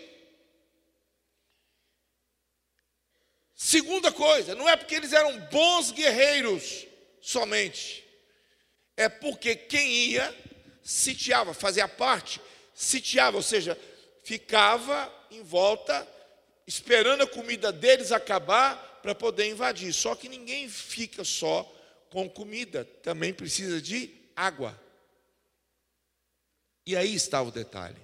[3.55, 6.85] Segunda coisa, não é porque eles eram bons guerreiros
[7.21, 8.05] somente,
[8.97, 10.35] é porque quem ia
[10.83, 12.41] sitiava, fazia parte,
[12.73, 13.79] sitiava, ou seja,
[14.25, 16.05] ficava em volta,
[16.67, 19.93] esperando a comida deles acabar para poder invadir.
[19.93, 21.73] Só que ninguém fica só
[22.09, 24.79] com comida, também precisa de água.
[26.85, 28.01] E aí está o detalhe.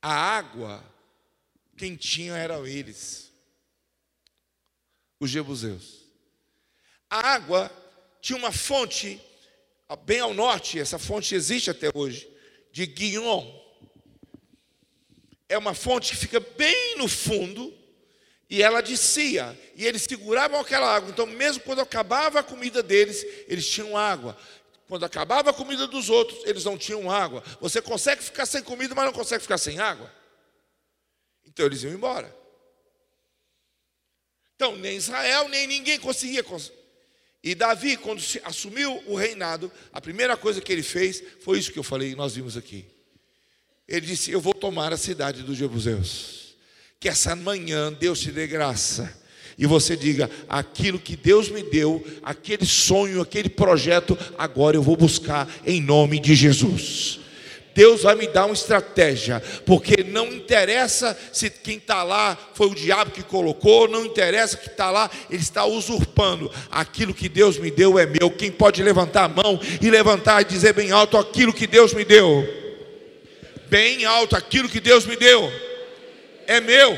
[0.00, 0.84] A água,
[1.76, 3.32] quem tinha eram eles,
[5.18, 6.04] os jebuseus.
[7.08, 7.70] A água
[8.20, 9.20] tinha uma fonte,
[10.04, 12.28] bem ao norte, essa fonte existe até hoje,
[12.70, 13.60] de Guion.
[15.48, 17.76] É uma fonte que fica bem no fundo,
[18.52, 21.08] e ela descia, e eles seguravam aquela água.
[21.08, 24.36] Então, mesmo quando acabava a comida deles, eles tinham água.
[24.86, 27.42] Quando acabava a comida dos outros, eles não tinham água.
[27.62, 30.12] Você consegue ficar sem comida, mas não consegue ficar sem água.
[31.46, 32.30] Então eles iam embora.
[34.54, 36.44] Então, nem Israel, nem ninguém conseguia.
[37.42, 41.78] E Davi, quando assumiu o reinado, a primeira coisa que ele fez foi isso que
[41.78, 42.84] eu falei, nós vimos aqui.
[43.88, 46.41] Ele disse: Eu vou tomar a cidade dos Jebuseus
[47.02, 49.12] que essa manhã Deus te dê graça
[49.58, 54.96] e você diga: aquilo que Deus me deu, aquele sonho, aquele projeto, agora eu vou
[54.96, 57.18] buscar em nome de Jesus.
[57.74, 62.74] Deus vai me dar uma estratégia, porque não interessa se quem está lá foi o
[62.74, 66.52] diabo que colocou, não interessa que está lá, ele está usurpando.
[66.70, 68.30] Aquilo que Deus me deu é meu.
[68.30, 72.04] Quem pode levantar a mão e levantar e dizer bem alto aquilo que Deus me
[72.04, 72.46] deu?
[73.68, 75.50] Bem alto aquilo que Deus me deu
[76.46, 76.96] é meu.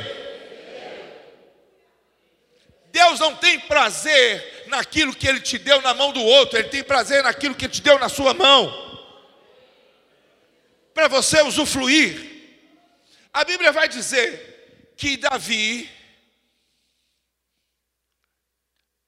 [2.95, 6.85] Deus não tem prazer naquilo que Ele te deu na mão do outro, Ele tem
[6.85, 8.73] prazer naquilo que Ele te deu na sua mão,
[10.93, 12.33] para você usufruir.
[13.33, 15.91] A Bíblia vai dizer que Davi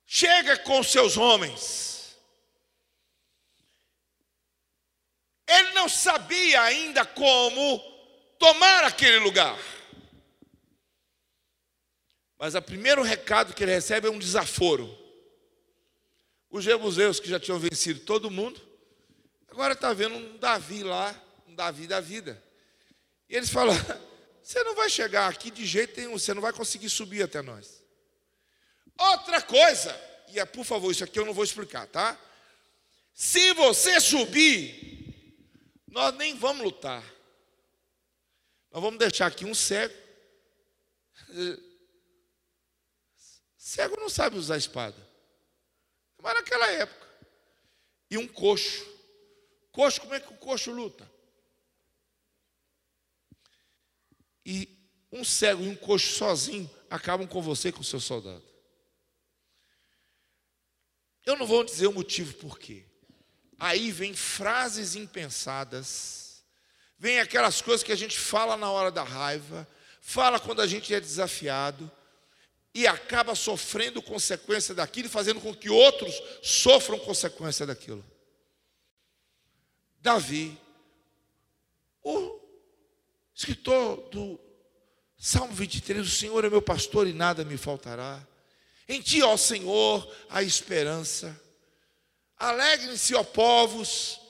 [0.05, 2.17] chega com seus homens,
[5.47, 7.79] ele não sabia ainda como
[8.37, 9.57] tomar aquele lugar.
[12.39, 14.97] Mas o primeiro recado que ele recebe é um desaforo.
[16.51, 18.61] Os jebuseus que já tinham vencido todo mundo,
[19.49, 21.15] agora está vendo um Davi lá,
[21.47, 22.43] um Davi da vida.
[23.29, 23.75] E eles falam:
[24.43, 27.83] você não vai chegar aqui de jeito nenhum, você não vai conseguir subir até nós.
[28.99, 32.19] Outra coisa, e é, por favor, isso aqui eu não vou explicar, tá?
[33.15, 35.35] Se você subir,
[35.89, 37.03] nós nem vamos lutar.
[38.71, 39.95] Nós vamos deixar aqui um cego.
[43.67, 44.97] Cego não sabe usar espada.
[46.23, 47.05] Mas naquela época.
[48.09, 48.87] E um coxo.
[49.73, 51.11] Coxo, como é que o coxo luta?
[54.45, 54.69] E
[55.11, 58.45] um cego e um coxo sozinho acabam com você com o seu soldado.
[61.25, 62.85] Eu não vou dizer o motivo por quê.
[63.59, 66.45] Aí vem frases impensadas,
[66.97, 69.67] vem aquelas coisas que a gente fala na hora da raiva,
[70.01, 71.91] fala quando a gente é desafiado
[72.77, 78.05] e acaba sofrendo consequência daquilo fazendo com que outros sofram consequência daquilo.
[79.99, 80.61] Davi,
[82.03, 82.39] o
[83.35, 84.39] escritor do
[85.17, 88.23] Salmo 23, o Senhor é meu pastor e nada me faltará.
[88.87, 91.35] Em ti, ó Senhor, a esperança.
[92.37, 94.21] Alegrem-se, ó povos.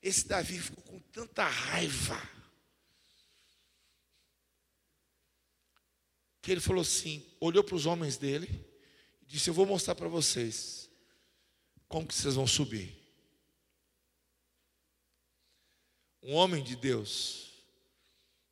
[0.00, 2.22] Esse Davi ficou com tanta raiva.
[6.42, 8.48] Que ele falou assim: olhou para os homens dele
[9.22, 10.90] e disse: Eu vou mostrar para vocês
[11.88, 13.00] como que vocês vão subir.
[16.22, 17.52] Um homem de Deus,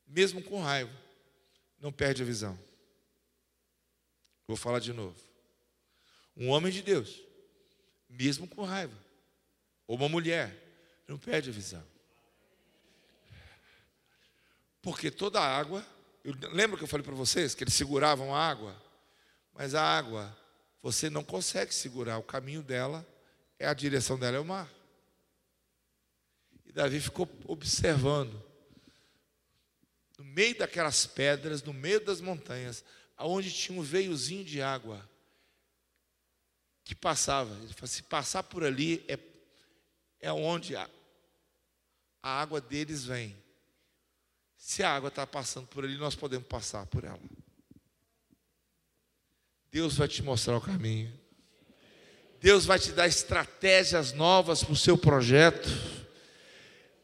[0.06, 0.92] mesmo com raiva,
[1.78, 2.58] não perde a visão.
[4.46, 5.16] Vou falar de novo.
[6.36, 7.20] Um homem de Deus,
[8.08, 8.96] mesmo com raiva,
[9.86, 10.56] ou uma mulher,
[11.06, 11.84] não perde a visão.
[14.82, 15.86] Porque toda água,
[16.24, 18.76] eu lembro que eu falei para vocês que eles seguravam a água,
[19.52, 20.36] mas a água
[20.82, 23.06] você não consegue segurar, o caminho dela
[23.58, 24.70] é a direção dela é o mar.
[26.64, 28.42] E Davi ficou observando
[30.16, 32.84] no meio daquelas pedras, no meio das montanhas,
[33.16, 35.08] aonde tinha um veiozinho de água
[36.84, 37.54] que passava.
[37.56, 39.18] Ele falou: se passar por ali é,
[40.20, 40.88] é onde a,
[42.22, 43.36] a água deles vem.
[44.60, 47.18] Se a água está passando por ali, nós podemos passar por ela.
[49.72, 51.12] Deus vai te mostrar o caminho.
[52.40, 55.68] Deus vai te dar estratégias novas para o seu projeto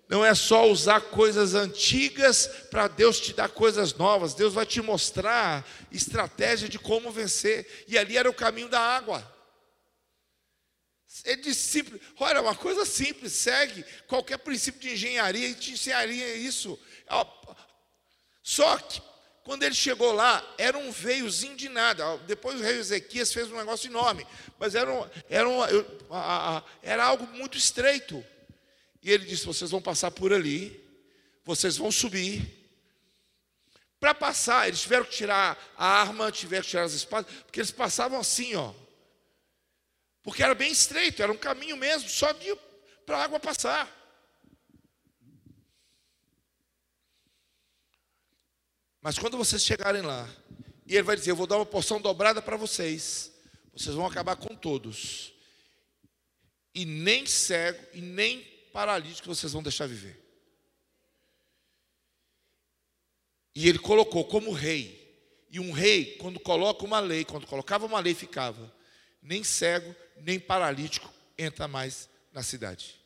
[0.09, 4.35] não é só usar coisas antigas para Deus te dar coisas novas.
[4.35, 7.85] Deus vai te mostrar estratégia de como vencer.
[7.88, 9.35] E ali era o caminho da água.
[11.25, 16.37] É de simples, olha, uma coisa simples, segue qualquer princípio de engenharia e te ensinaria
[16.37, 16.79] isso.
[18.42, 19.03] Só que
[19.47, 22.16] quando ele chegou lá, era um veiozinho de nada.
[22.27, 24.27] Depois o rei Ezequias fez um negócio enorme,
[24.59, 25.61] mas era, um, era, um,
[26.83, 28.25] era algo muito estreito.
[29.01, 30.85] E ele disse: Vocês vão passar por ali,
[31.45, 32.57] vocês vão subir.
[34.01, 37.71] Para passar, eles tiveram que tirar a arma, tiveram que tirar as espadas, porque eles
[37.71, 38.75] passavam assim, ó.
[40.25, 42.35] Porque era bem estreito, era um caminho mesmo, só
[43.07, 43.95] para a água passar.
[49.07, 50.29] Mas quando vocês chegarem lá,
[50.85, 53.31] e ele vai dizer: Eu vou dar uma porção dobrada para vocês,
[53.73, 55.33] vocês vão acabar com todos.
[56.75, 58.42] E nem cego, e nem
[58.73, 60.21] paralítico vocês vão deixar viver.
[63.55, 65.07] E ele colocou como rei.
[65.53, 68.75] E um rei, quando coloca uma lei, quando colocava uma lei, ficava
[69.23, 73.01] nem cego, nem paralítico entra mais na cidade.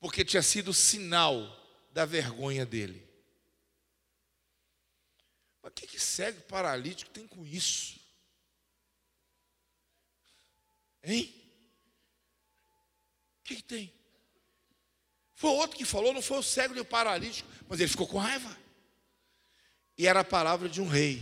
[0.00, 1.46] Porque tinha sido sinal
[1.92, 3.05] da vergonha dele.
[5.66, 7.98] Mas o que, que cego paralítico tem com isso?
[11.02, 11.34] Hein?
[13.40, 13.92] O que, que tem?
[15.34, 18.16] Foi outro que falou, não foi o cego nem o paralítico, mas ele ficou com
[18.16, 18.56] raiva.
[19.98, 21.20] E era a palavra de um rei.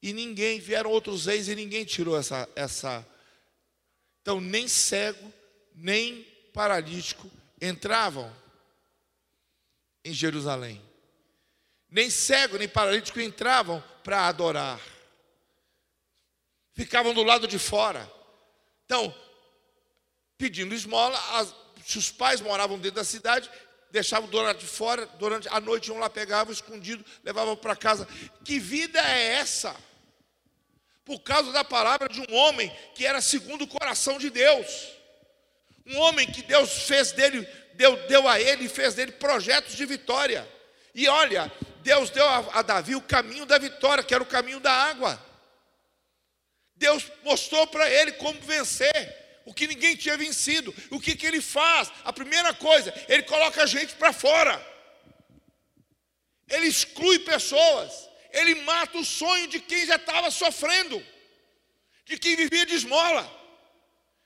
[0.00, 2.48] E ninguém, vieram outros reis e ninguém tirou essa.
[2.56, 3.06] essa.
[4.22, 5.30] Então, nem cego,
[5.74, 6.22] nem
[6.54, 7.30] paralítico
[7.60, 8.34] entravam
[10.02, 10.95] em Jerusalém.
[11.96, 14.78] Nem cego, nem paralítico entravam para adorar.
[16.74, 18.06] Ficavam do lado de fora.
[18.84, 19.14] Então,
[20.36, 21.18] pedindo esmola.
[21.38, 21.54] As,
[21.86, 23.50] se os pais moravam dentro da cidade,
[23.90, 28.06] deixavam do lado de fora, durante a noite iam lá, pegavam escondido, levavam para casa.
[28.44, 29.74] Que vida é essa?
[31.02, 34.92] Por causa da palavra de um homem que era segundo o coração de Deus.
[35.86, 39.86] Um homem que Deus fez dele, deu, deu a ele e fez dele projetos de
[39.86, 40.46] vitória.
[40.94, 41.50] E olha,
[41.86, 45.24] Deus deu a, Davi o caminho da vitória, que era o caminho da água.
[46.74, 50.74] Deus mostrou para ele como vencer o que ninguém tinha vencido.
[50.90, 51.92] O que, que ele faz?
[52.04, 54.54] A primeira coisa, ele coloca a gente para fora.
[56.48, 58.08] Ele exclui pessoas.
[58.32, 61.00] Ele mata o sonho de quem já estava sofrendo,
[62.04, 63.24] de quem vivia de esmola,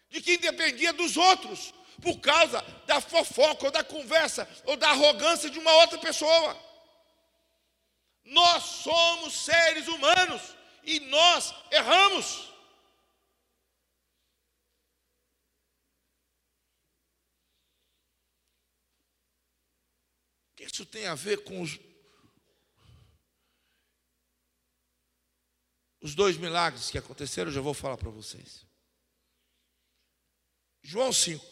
[0.08, 5.50] de quem dependia dos outros, por causa da fofoca, ou da conversa, ou da arrogância
[5.50, 6.69] de uma outra pessoa.
[8.30, 10.54] Nós somos seres humanos
[10.84, 12.48] e nós erramos.
[20.48, 21.76] O que isso tem a ver com os,
[26.00, 27.50] os dois milagres que aconteceram?
[27.50, 28.64] Eu já vou falar para vocês.
[30.82, 31.44] João 5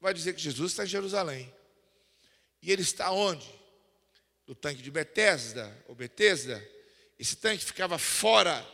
[0.00, 1.54] vai dizer que Jesus está em Jerusalém.
[2.62, 3.65] E ele está onde?
[4.46, 6.62] No tanque de Betesda, ou Betesda,
[7.18, 8.64] esse tanque ficava fora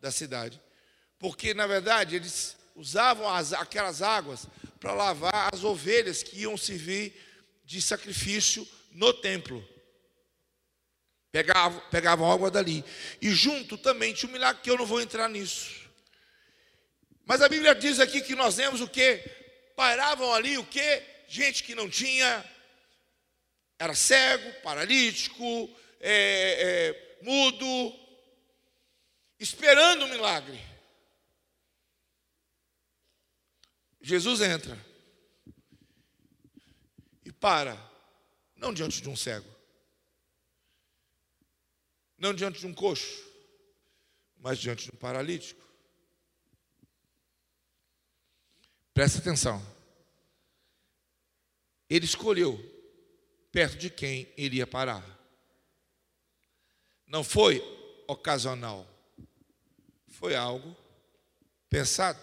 [0.00, 0.60] da cidade,
[1.18, 4.46] porque na verdade eles usavam as, aquelas águas
[4.78, 7.14] para lavar as ovelhas que iam servir
[7.64, 9.66] de sacrifício no templo.
[11.32, 12.84] Pegavam, pegavam água dali.
[13.20, 15.86] E junto também tinha um milagre que eu não vou entrar nisso.
[17.24, 19.18] Mas a Bíblia diz aqui que nós vemos o que?
[19.74, 21.02] Paravam ali o que?
[21.28, 22.44] Gente que não tinha,
[23.78, 25.44] era cego, paralítico,
[26.00, 27.92] é, é, mudo,
[29.38, 30.58] esperando o milagre.
[34.00, 34.78] Jesus entra
[37.24, 37.76] e para,
[38.54, 39.52] não diante de um cego,
[42.16, 43.26] não diante de um coxo,
[44.38, 45.66] mas diante de um paralítico.
[48.94, 49.60] Presta atenção.
[51.90, 52.75] Ele escolheu
[53.56, 55.02] perto de quem iria parar.
[57.06, 57.58] Não foi
[58.06, 58.86] ocasional,
[60.08, 60.76] foi algo
[61.66, 62.20] pensado.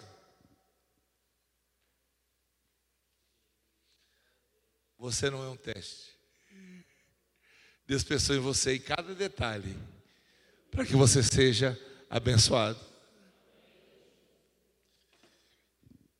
[4.96, 6.16] Você não é um teste.
[7.84, 9.76] Deus pensou em você em cada detalhe,
[10.70, 11.76] para que você seja
[12.08, 12.78] abençoado.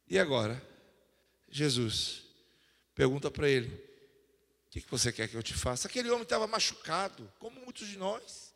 [0.08, 0.60] E agora,
[1.48, 2.24] Jesus
[2.96, 3.93] pergunta para ele:
[4.80, 5.86] O que você quer que eu te faça?
[5.86, 8.52] Aquele homem estava machucado, como muitos de nós.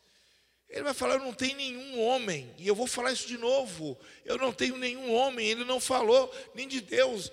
[0.69, 3.99] Ele vai falar: Eu não tenho nenhum homem, e eu vou falar isso de novo.
[4.25, 7.31] Eu não tenho nenhum homem, ele não falou nem de Deus,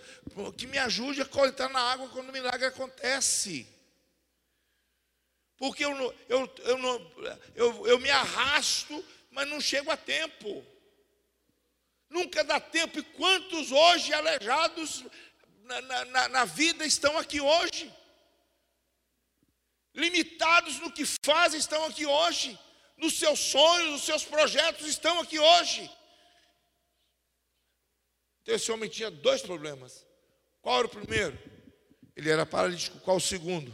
[0.56, 3.68] que me ajude a coletar na água quando o milagre acontece.
[5.58, 5.92] Porque eu,
[6.30, 7.12] eu, eu,
[7.56, 10.64] eu, eu me arrasto, mas não chego a tempo.
[12.10, 13.00] Nunca dá tempo.
[13.00, 15.04] E quantos hoje aleijados
[15.64, 17.92] na, na, na vida estão aqui hoje?
[19.96, 22.60] Limitados no que fazem, estão aqui hoje
[22.98, 25.90] nos seus sonhos, nos seus projetos estão aqui hoje.
[28.42, 30.06] Então, esse homem tinha dois problemas.
[30.62, 31.38] Qual era o primeiro?
[32.16, 33.00] Ele era paralítico.
[33.00, 33.74] Qual o segundo?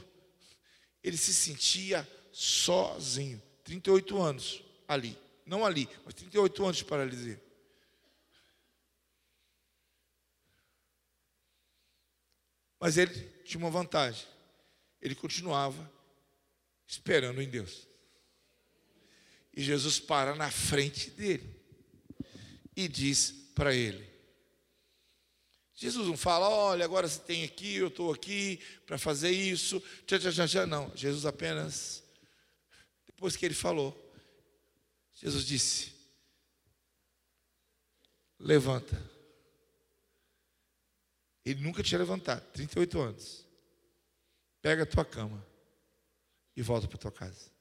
[1.03, 3.41] Ele se sentia sozinho.
[3.63, 5.17] 38 anos ali.
[5.45, 7.41] Não ali, mas 38 anos de paralisia.
[12.79, 13.13] Mas ele
[13.43, 14.25] tinha uma vantagem.
[15.01, 15.91] Ele continuava
[16.91, 17.87] esperando em Deus.
[19.55, 21.49] E Jesus para na frente dele
[22.75, 24.05] e diz para ele:
[25.73, 30.65] Jesus não fala, olha, agora você tem aqui, eu estou aqui para fazer isso, tchá.
[30.67, 32.03] Não, Jesus apenas,
[33.05, 33.97] depois que ele falou,
[35.13, 35.93] Jesus disse:
[38.37, 39.09] levanta.
[41.43, 43.47] Ele nunca tinha levantado, 38 anos.
[44.61, 45.50] Pega a tua cama
[46.55, 47.51] e volta para tua casa.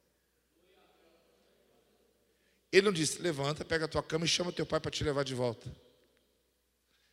[2.73, 5.25] Ele não disse: levanta, pega a tua cama e chama teu pai para te levar
[5.25, 5.71] de volta.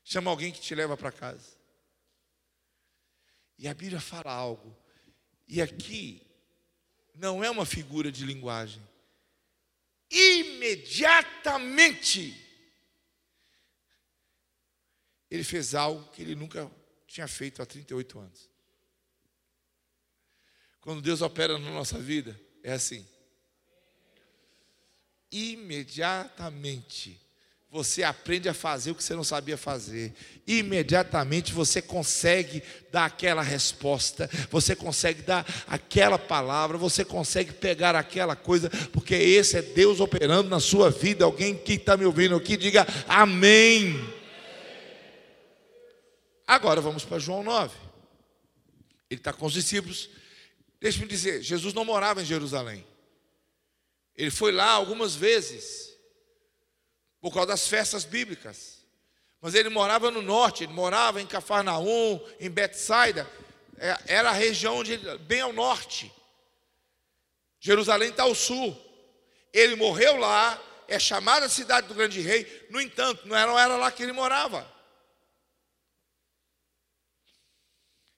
[0.04, 1.58] Chama alguém que te leva para casa.
[3.58, 4.74] E a Bíblia fala algo.
[5.48, 6.22] E aqui
[7.14, 8.82] não é uma figura de linguagem.
[10.10, 12.48] Imediatamente
[15.30, 16.72] ele fez algo que ele nunca
[17.06, 18.50] tinha feito há 38 anos.
[20.88, 23.06] Quando Deus opera na nossa vida, é assim
[25.30, 27.20] imediatamente
[27.70, 30.14] você aprende a fazer o que você não sabia fazer.
[30.48, 38.38] Imediatamente você consegue dar aquela resposta, você consegue dar aquela palavra, você consegue pegar aquela
[38.38, 41.26] coisa, porque esse é Deus operando na sua vida.
[41.26, 44.00] Alguém que está me ouvindo aqui, diga amém.
[46.48, 47.76] Agora vamos para João 9.
[49.10, 50.10] Ele está com os discípulos.
[50.80, 52.86] Deixa-me dizer, Jesus não morava em Jerusalém.
[54.16, 55.96] Ele foi lá algumas vezes,
[57.20, 58.78] por causa das festas bíblicas.
[59.40, 63.30] Mas ele morava no norte, ele morava em Cafarnaum, em Betsaida.
[63.78, 66.12] É, era a região de, bem ao norte.
[67.60, 68.76] Jerusalém está ao sul.
[69.54, 72.68] Ele morreu lá, é chamada cidade do grande rei.
[72.70, 74.68] No entanto, não era, não era lá que ele morava.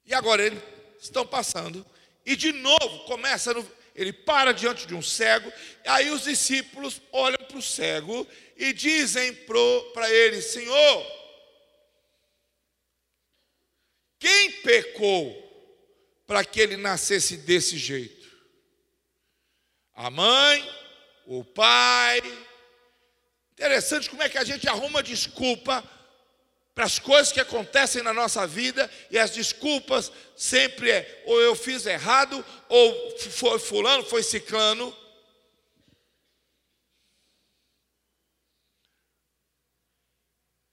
[0.06, 0.62] E agora eles
[1.02, 1.86] estão passando.
[2.30, 5.52] E de novo começa no, ele para diante de um cego,
[5.84, 11.08] aí os discípulos olham para o cego e dizem para ele: Senhor,
[14.20, 15.34] quem pecou
[16.28, 18.30] para que ele nascesse desse jeito?
[19.96, 20.64] A mãe,
[21.26, 22.22] o pai.
[23.54, 25.84] Interessante como é que a gente arruma desculpa
[26.80, 31.54] para as coisas que acontecem na nossa vida e as desculpas sempre é ou eu
[31.54, 34.96] fiz errado ou foi fulano, foi ciclano.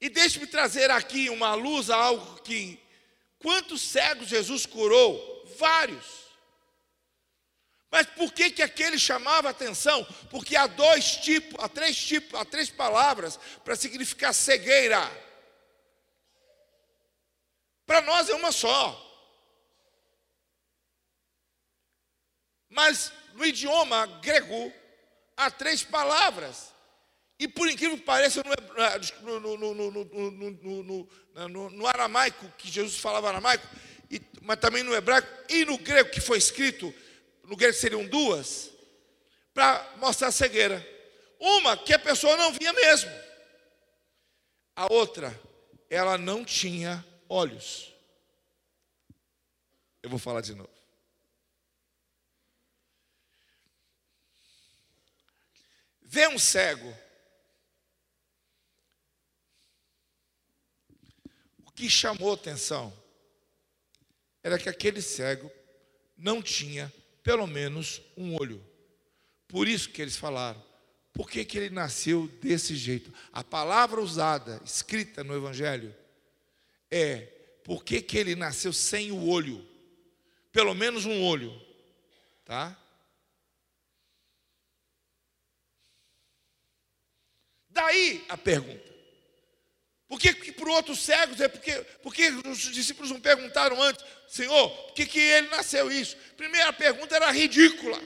[0.00, 2.78] E deixe-me trazer aqui uma luz a algo que
[3.40, 5.44] quantos cegos Jesus curou?
[5.58, 6.06] Vários.
[7.90, 10.06] Mas por que que aquele chamava atenção?
[10.30, 15.25] Porque há dois tipos, há três tipos, há três palavras para significar cegueira.
[17.86, 19.02] Para nós é uma só.
[22.68, 24.72] Mas no idioma grego
[25.36, 26.74] há três palavras.
[27.38, 28.42] E por incrível que pareça,
[29.22, 29.56] no, no,
[31.48, 33.66] no, no aramaico, que Jesus falava aramaico,
[34.10, 36.92] e, mas também no hebraico, e no grego que foi escrito,
[37.44, 38.70] no grego seriam duas,
[39.52, 40.86] para mostrar a cegueira.
[41.38, 43.10] Uma que a pessoa não via mesmo.
[44.74, 45.38] A outra,
[45.90, 47.92] ela não tinha olhos.
[50.02, 50.70] Eu vou falar de novo.
[56.02, 56.96] Vê um cego.
[61.64, 62.96] O que chamou atenção
[64.42, 65.50] era que aquele cego
[66.16, 68.64] não tinha pelo menos um olho.
[69.48, 70.64] Por isso que eles falaram.
[71.12, 73.12] Por que, que ele nasceu desse jeito?
[73.32, 75.94] A palavra usada, escrita no Evangelho,
[76.90, 77.18] é
[77.64, 79.66] por que, que ele nasceu sem o olho?
[80.52, 81.52] Pelo menos um olho,
[82.44, 82.76] tá?
[87.68, 88.94] Daí a pergunta.
[90.08, 91.72] Por que, que por outros cegos é porque,
[92.02, 96.16] porque os discípulos não perguntaram antes, Senhor, por que, que ele nasceu isso?
[96.36, 98.00] Primeira pergunta era ridícula.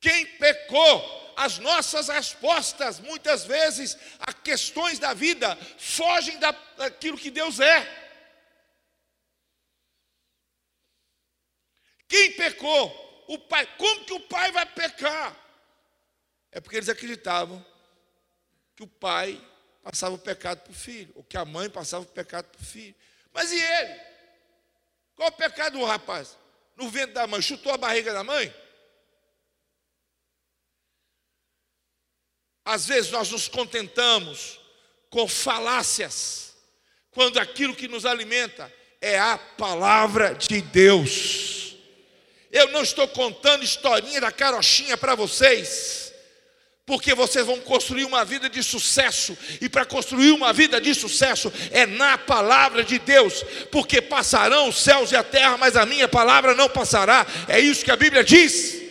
[0.00, 1.21] Quem pecou?
[1.36, 6.38] As nossas respostas, muitas vezes, a questões da vida, fogem
[6.76, 8.02] daquilo que Deus é.
[12.08, 13.24] Quem pecou?
[13.28, 13.66] O pai.
[13.78, 15.36] Como que o pai vai pecar?
[16.50, 17.64] É porque eles acreditavam
[18.76, 19.40] que o pai
[19.82, 22.64] passava o pecado para o filho, ou que a mãe passava o pecado para o
[22.64, 22.94] filho.
[23.32, 24.00] Mas e ele?
[25.16, 26.36] Qual o pecado do rapaz?
[26.76, 28.54] No ventre da mãe, chutou a barriga da mãe?
[32.64, 34.60] Às vezes nós nos contentamos
[35.10, 36.54] com falácias,
[37.10, 41.76] quando aquilo que nos alimenta é a palavra de Deus.
[42.50, 46.12] Eu não estou contando historinha da carochinha para vocês,
[46.86, 51.52] porque vocês vão construir uma vida de sucesso, e para construir uma vida de sucesso
[51.70, 56.08] é na palavra de Deus, porque passarão os céus e a terra, mas a minha
[56.08, 58.81] palavra não passará, é isso que a Bíblia diz.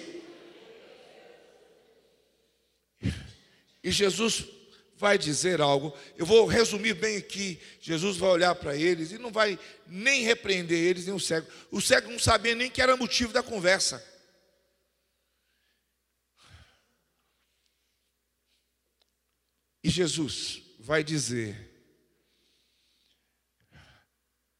[3.83, 4.45] E Jesus
[5.01, 5.97] vai dizer algo.
[6.15, 7.59] Eu vou resumir bem aqui.
[7.81, 11.51] Jesus vai olhar para eles e não vai nem repreender eles, nem o cego.
[11.71, 14.07] O cego não sabia nem que era motivo da conversa.
[19.83, 21.57] E Jesus vai dizer: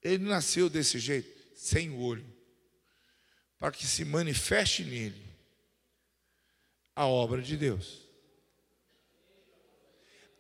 [0.01, 2.26] Ele nasceu desse jeito, sem o olho,
[3.59, 5.24] para que se manifeste nele
[6.95, 8.00] a obra de Deus.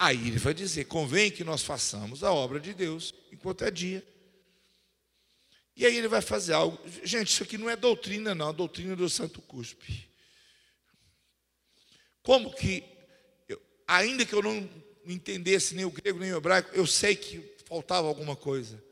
[0.01, 4.03] Aí ele vai dizer: convém que nós façamos a obra de Deus enquanto é dia.
[5.75, 6.79] E aí ele vai fazer algo.
[7.03, 10.09] Gente, isso aqui não é doutrina, não, é doutrina do Santo Cuspe.
[12.23, 12.83] Como que,
[13.47, 14.67] eu, ainda que eu não
[15.05, 18.83] entendesse nem o grego nem o hebraico, eu sei que faltava alguma coisa.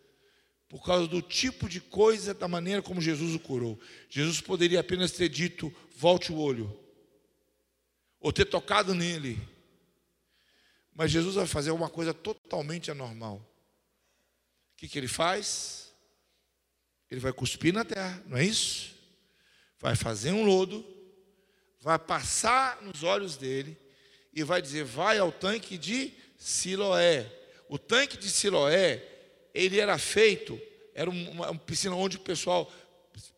[0.68, 3.80] Por causa do tipo de coisa, da maneira como Jesus o curou.
[4.12, 6.80] Jesus poderia apenas ter dito: volte o olho,
[8.20, 9.42] ou ter tocado nele
[11.00, 13.42] mas Jesus vai fazer uma coisa totalmente anormal.
[14.76, 15.94] que, que ele faz?
[17.10, 18.94] Ele vai cuspir na terra, não é isso?
[19.80, 20.86] Vai fazer um lodo,
[21.80, 23.78] vai passar nos olhos dele
[24.34, 27.32] e vai dizer: vai ao tanque de Siloé.
[27.70, 29.02] O tanque de Siloé,
[29.54, 30.60] ele era feito,
[30.94, 32.70] era uma, uma piscina onde o pessoal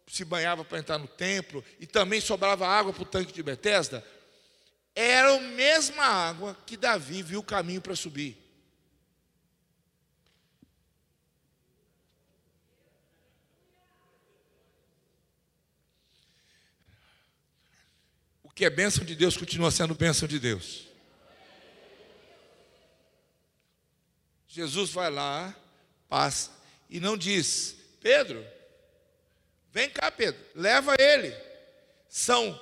[0.08, 4.04] se banhava para entrar no templo e também sobrava água para o tanque de Betesda.
[4.94, 8.38] Era a mesma água que Davi viu o caminho para subir.
[18.44, 20.88] O que é bênção de Deus continua sendo bênção de Deus.
[24.46, 25.56] Jesus vai lá,
[26.10, 26.52] passa,
[26.90, 28.46] e não diz, Pedro,
[29.72, 31.34] vem cá, Pedro, leva ele.
[32.10, 32.60] São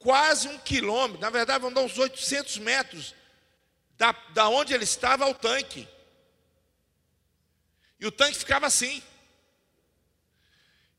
[0.00, 3.14] quase um quilômetro, na verdade, vão dar uns 800 metros
[3.96, 5.86] da, da onde ele estava ao tanque.
[8.00, 9.02] E o tanque ficava assim.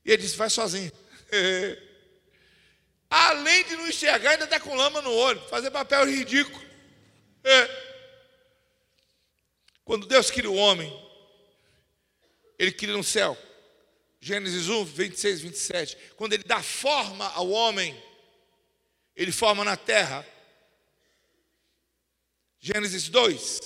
[0.05, 0.91] E ele disse: vai sozinho.
[3.09, 6.63] Além de não enxergar, ainda está com lama no olho, fazer papel ridículo.
[7.43, 7.91] É.
[9.83, 10.89] Quando Deus cria o homem,
[12.57, 13.37] Ele cria no céu.
[14.21, 15.97] Gênesis 1, 26, 27.
[16.15, 17.99] Quando Ele dá forma ao homem,
[19.21, 20.25] Ele forma na terra.
[22.59, 23.59] Gênesis 2.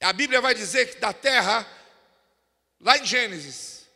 [0.00, 1.66] A Bíblia vai dizer que da terra,
[2.80, 3.88] lá em Gênesis,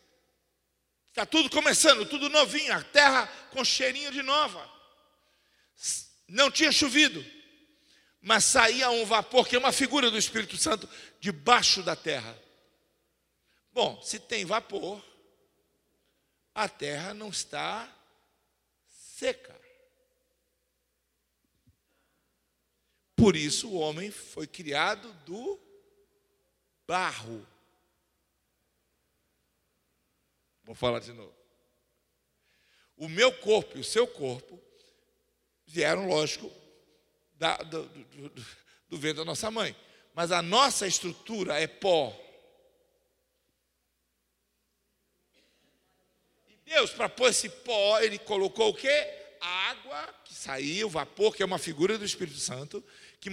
[1.09, 4.71] está tudo começando, tudo novinho, a terra com cheirinho de nova.
[6.29, 7.25] Não tinha chovido
[8.27, 10.89] mas saía um vapor, que é uma figura do Espírito Santo,
[11.21, 12.37] debaixo da terra.
[13.73, 15.01] Bom, se tem vapor,
[16.53, 17.89] a terra não está
[19.17, 19.59] seca.
[23.17, 25.59] Por isso o homem foi criado do
[26.87, 27.47] barro.
[30.63, 31.35] Vou falar de novo.
[32.95, 34.61] O meu corpo e o seu corpo
[35.67, 36.53] vieram, lógico,
[37.35, 39.75] da, do, do, do, do da nossa mãe.
[40.15, 42.15] Mas a nossa estrutura é pó.
[46.47, 49.15] E Deus, para pôr esse pó, Ele colocou o quê?
[49.41, 52.85] A água que saía, o vapor, que é uma figura do Espírito Santo.
[53.21, 53.31] Que...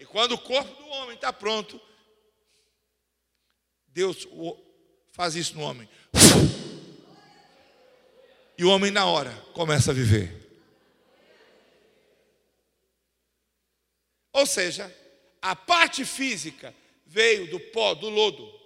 [0.00, 1.80] E quando o corpo do homem está pronto,
[3.86, 4.26] Deus
[5.12, 5.88] faz isso no homem.
[8.58, 10.44] E o homem, na hora, começa a viver.
[14.32, 14.92] Ou seja,
[15.40, 16.74] a parte física
[17.06, 18.63] veio do pó, do lodo.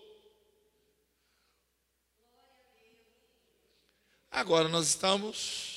[4.30, 5.76] Agora nós estamos.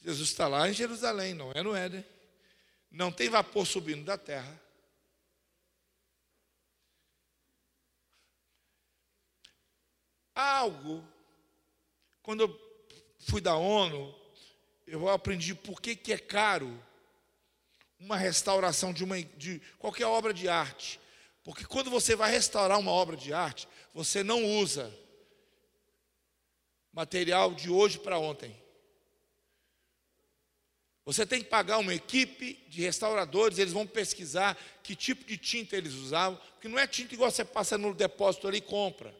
[0.00, 2.04] Jesus está lá em Jerusalém, não é no Éden.
[2.90, 4.60] Não tem vapor subindo da terra.
[10.34, 11.06] Algo
[12.22, 12.70] quando eu
[13.18, 14.14] fui da ONU,
[14.86, 16.82] eu aprendi por que, que é caro
[17.98, 21.00] uma restauração de, uma, de qualquer obra de arte.
[21.42, 24.96] Porque quando você vai restaurar uma obra de arte, você não usa
[26.92, 28.54] material de hoje para ontem.
[31.04, 35.76] Você tem que pagar uma equipe de restauradores, eles vão pesquisar que tipo de tinta
[35.76, 39.14] eles usavam, porque não é tinta igual você passa no depósito ali e compra.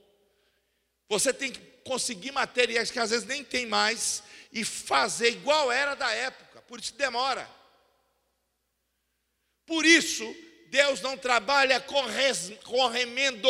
[1.08, 5.94] Você tem que conseguir materiais que às vezes nem tem mais e fazer igual era
[5.94, 6.62] da época.
[6.62, 7.48] Por isso demora.
[9.66, 10.24] Por isso,
[10.68, 13.48] Deus não trabalha com, res, com remendo.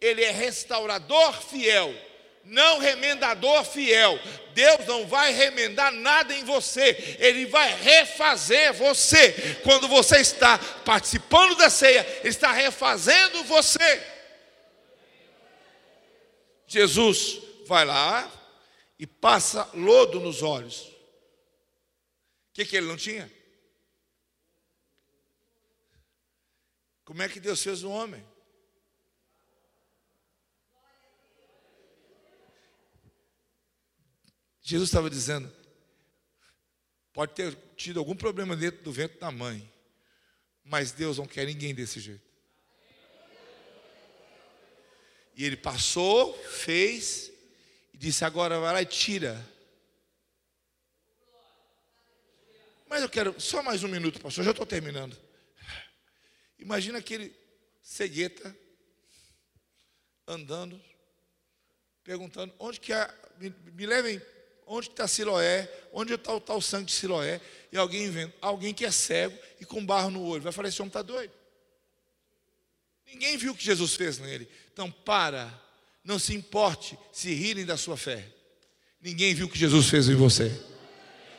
[0.00, 1.94] Ele é restaurador fiel,
[2.44, 4.18] não remendador fiel.
[4.54, 9.56] Deus não vai remendar nada em você, Ele vai refazer você.
[9.62, 14.06] Quando você está participando da ceia, está refazendo você.
[16.66, 18.30] Jesus vai lá
[18.98, 20.82] e passa lodo nos olhos.
[22.52, 23.30] O que, que ele não tinha?
[27.04, 28.24] Como é que Deus fez o homem?
[34.62, 35.52] Jesus estava dizendo,
[37.12, 39.70] pode ter tido algum problema dentro do ventre da mãe,
[40.64, 42.32] mas Deus não quer ninguém desse jeito.
[45.34, 47.32] E ele passou, fez
[47.92, 49.52] e disse: Agora vai lá e tira.
[52.86, 55.18] Mas eu quero só mais um minuto, pastor, já estou terminando.
[56.58, 57.34] Imagina aquele
[57.82, 58.54] cegueta
[60.26, 60.80] andando,
[62.04, 63.22] perguntando: onde que é?
[63.38, 64.20] Me, me levem,
[64.72, 68.84] onde está Siloé, onde está o tal sangue de Siloé, e alguém vendo, alguém que
[68.84, 71.32] é cego e com barro no olho, vai falar, esse homem está doido.
[73.06, 74.48] Ninguém viu o que Jesus fez nele.
[74.72, 75.52] Então, para,
[76.02, 78.24] não se importe se rirem da sua fé.
[79.00, 80.50] Ninguém viu o que Jesus fez em você.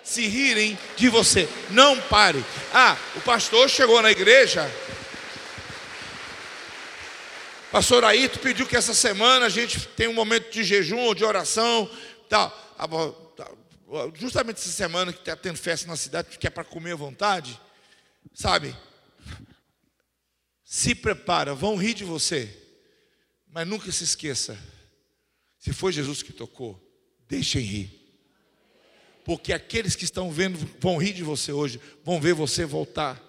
[0.04, 2.44] Se rirem de você, não pare.
[2.72, 4.70] Ah, o pastor chegou na igreja.
[7.72, 11.90] Pastor Aito pediu que essa semana a gente tenha um momento de jejum, de oração,
[12.30, 12.62] tal.
[14.16, 17.60] Justamente essa semana que está tendo festa na cidade, que é para comer à vontade,
[18.34, 18.76] sabe?
[20.64, 22.52] Se prepara, vão rir de você,
[23.48, 24.58] mas nunca se esqueça:
[25.60, 26.82] se foi Jesus que tocou,
[27.28, 28.04] deixem rir.
[29.24, 33.22] Porque aqueles que estão vendo vão rir de você hoje, vão ver você voltar.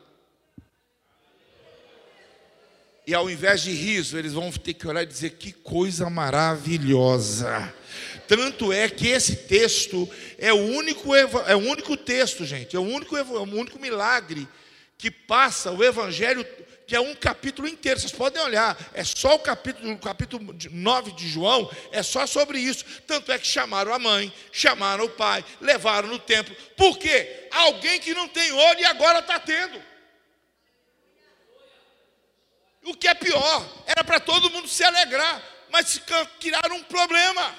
[3.06, 7.72] E ao invés de riso, eles vão ter que olhar e dizer: que coisa maravilhosa.
[8.26, 12.82] Tanto é que esse texto é o único, é o único texto, gente, é o
[12.82, 14.48] único, é o único milagre
[14.96, 16.46] que passa o evangelho
[16.86, 21.12] que é um capítulo inteiro, vocês podem olhar, é só o capítulo, o capítulo 9
[21.12, 22.84] de João, é só sobre isso.
[23.06, 26.54] Tanto é que chamaram a mãe, chamaram o pai, levaram no templo.
[26.76, 27.48] Por quê?
[27.50, 29.80] Alguém que não tem olho e agora está tendo.
[32.84, 36.00] O que é pior, era para todo mundo se alegrar, mas
[36.38, 37.54] criaram um problema.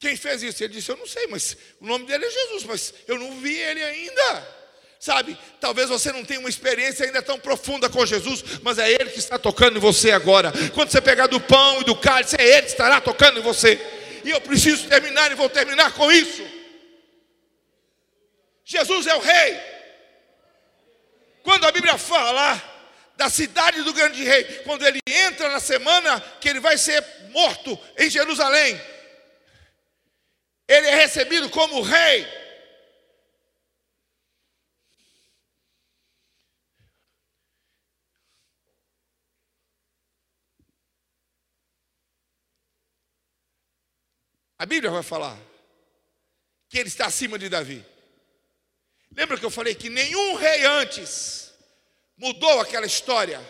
[0.00, 0.62] Quem fez isso?
[0.62, 3.54] Ele disse: Eu não sei, mas o nome dele é Jesus, mas eu não vi
[3.54, 4.58] ele ainda.
[5.00, 9.10] Sabe, talvez você não tenha uma experiência ainda tão profunda com Jesus, mas é Ele
[9.10, 10.52] que está tocando em você agora.
[10.74, 13.80] Quando você pegar do pão e do cálice, é Ele que estará tocando em você.
[14.24, 16.42] E eu preciso terminar e vou terminar com isso.
[18.64, 19.60] Jesus é o Rei.
[21.44, 22.60] Quando a Bíblia fala
[23.18, 27.76] da cidade do grande rei, quando ele entra na semana que ele vai ser morto
[27.98, 28.80] em Jerusalém,
[30.68, 32.24] ele é recebido como rei.
[44.56, 45.36] A Bíblia vai falar
[46.68, 47.84] que ele está acima de Davi.
[49.10, 51.47] Lembra que eu falei que nenhum rei antes
[52.18, 53.40] mudou aquela história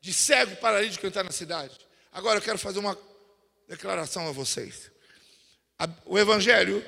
[0.00, 1.76] de cego paralítico entrar na cidade?
[2.12, 2.96] Agora eu quero fazer uma
[3.66, 4.90] declaração a vocês.
[6.04, 6.84] O Evangelho,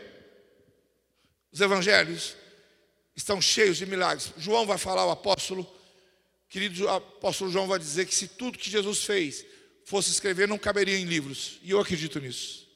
[1.50, 2.36] os Evangelhos
[3.16, 4.32] estão cheios de milagres.
[4.36, 5.68] João vai falar, o apóstolo,
[6.48, 9.44] querido apóstolo João vai dizer que se tudo que Jesus fez
[9.84, 11.58] fosse escrever, não caberia em livros.
[11.62, 12.68] E eu acredito nisso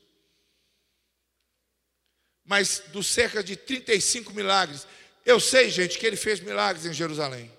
[2.44, 4.86] mas dos cerca de 35 milagres.
[5.24, 7.50] Eu sei, gente, que ele fez milagres em Jerusalém.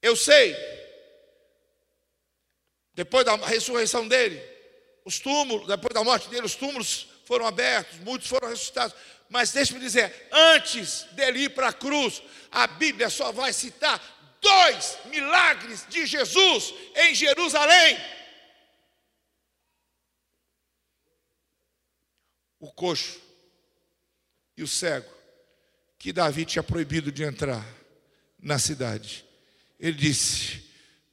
[0.00, 0.56] Eu sei.
[2.94, 4.42] Depois da ressurreição dele,
[5.04, 8.96] os túmulos, depois da morte dele, os túmulos foram abertos, muitos foram ressuscitados.
[9.28, 14.00] Mas deixe-me dizer, antes dele ir para a cruz, a Bíblia só vai citar
[14.40, 17.98] dois milagres de Jesus em Jerusalém.
[22.60, 23.20] o coxo
[24.56, 25.10] e o cego,
[25.98, 27.64] que Davi tinha proibido de entrar
[28.38, 29.24] na cidade.
[29.78, 30.62] Ele disse: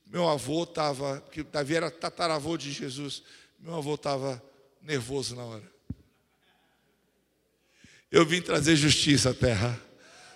[0.08, 3.22] Meu avô estava, que Davi era tataravô de Jesus,
[3.60, 4.42] meu avô estava
[4.82, 5.76] nervoso na hora.
[8.12, 9.80] Eu vim trazer justiça à terra.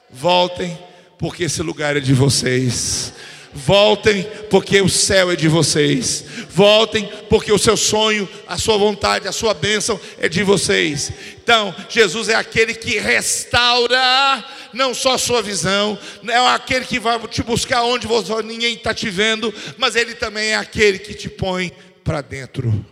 [0.09, 0.77] Voltem,
[1.17, 3.13] porque esse lugar é de vocês.
[3.53, 6.23] Voltem, porque o céu é de vocês.
[6.49, 11.11] Voltem, porque o seu sonho, a sua vontade, a sua bênção é de vocês.
[11.41, 15.97] Então, Jesus é aquele que restaura não só a sua visão,
[16.27, 20.49] é aquele que vai te buscar onde você, ninguém está te vendo, mas ele também
[20.49, 21.71] é aquele que te põe
[22.03, 22.85] para dentro.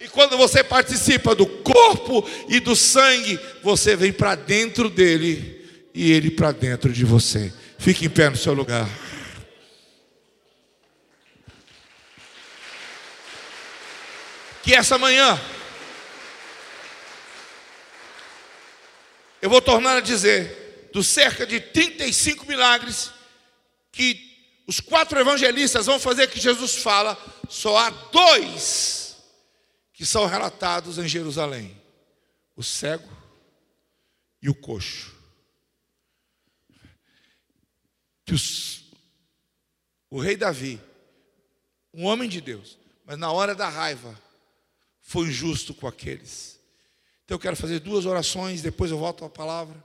[0.00, 6.12] E quando você participa do corpo e do sangue, você vem para dentro dele e
[6.12, 7.52] ele para dentro de você.
[7.78, 8.88] Fique em pé no seu lugar.
[14.66, 15.40] que essa manhã
[19.46, 23.12] eu vou tornar a dizer dos cerca de 35 milagres
[23.92, 24.20] que
[24.66, 27.16] os quatro evangelistas vão fazer que Jesus fala,
[27.48, 29.16] só há dois
[29.92, 31.80] que são relatados em Jerusalém:
[32.56, 33.08] o cego
[34.42, 35.14] e o coxo.
[38.24, 38.82] Que os,
[40.10, 40.80] o rei Davi,
[41.94, 44.20] um homem de Deus, mas na hora da raiva,
[45.00, 46.58] foi injusto com aqueles.
[47.26, 49.84] Então eu quero fazer duas orações, depois eu volto à palavra.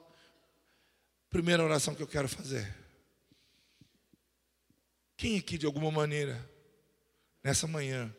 [1.27, 2.71] Primeira oração que eu quero fazer.
[5.17, 6.47] Quem aqui de alguma maneira,
[7.43, 8.15] nessa manhã,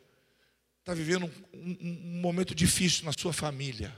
[0.79, 3.95] está vivendo um, um, um momento difícil na sua família.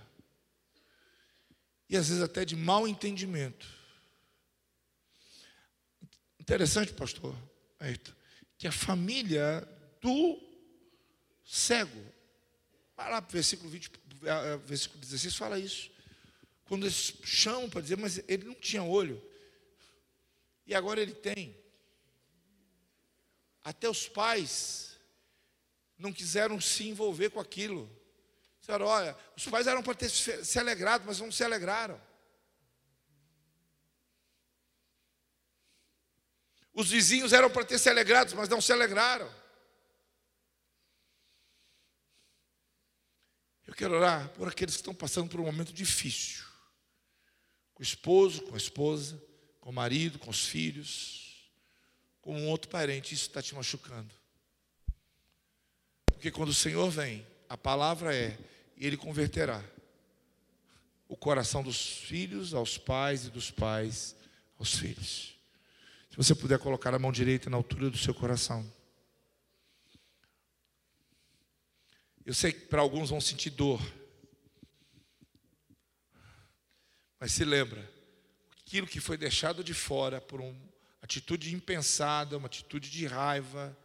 [1.90, 3.68] E às vezes até de mau entendimento.
[6.40, 7.36] Interessante, pastor,
[8.60, 9.68] que a família
[10.00, 10.40] do
[11.44, 12.14] cego,
[12.96, 13.92] vai lá para o versículo, 20,
[14.66, 15.92] versículo 16, fala isso.
[16.66, 19.22] Quando eles chamam para dizer, mas ele não tinha olho,
[20.66, 21.56] e agora ele tem.
[23.64, 24.98] Até os pais
[25.98, 27.90] não quiseram se envolver com aquilo.
[28.60, 32.02] Disseram, olha, os pais eram para ter se alegrado, mas não se alegraram.
[36.74, 39.32] Os vizinhos eram para ter se alegrado, mas não se alegraram.
[43.76, 46.46] Eu quero orar por aqueles que estão passando por um momento difícil.
[47.74, 49.22] Com o esposo, com a esposa,
[49.60, 51.26] com o marido, com os filhos
[52.26, 54.10] com um outro parente, isso está te machucando.
[56.08, 58.36] Porque quando o Senhor vem, a palavra é,
[58.76, 59.64] e Ele converterá
[61.08, 64.16] o coração dos filhos aos pais e dos pais
[64.58, 65.36] aos filhos.
[66.10, 68.66] Se você puder colocar a mão direita na altura do seu coração.
[72.26, 73.80] Eu sei que para alguns vão sentir dor.
[77.20, 77.88] Mas se lembra,
[78.60, 80.56] aquilo que foi deixado de fora por um
[81.04, 83.78] atitude impensada, uma atitude de raiva.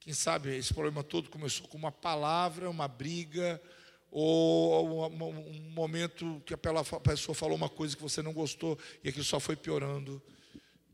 [0.00, 3.62] Quem sabe esse problema todo começou com uma palavra, uma briga,
[4.10, 9.24] ou um momento que a pessoa falou uma coisa que você não gostou e aquilo
[9.24, 10.20] só foi piorando.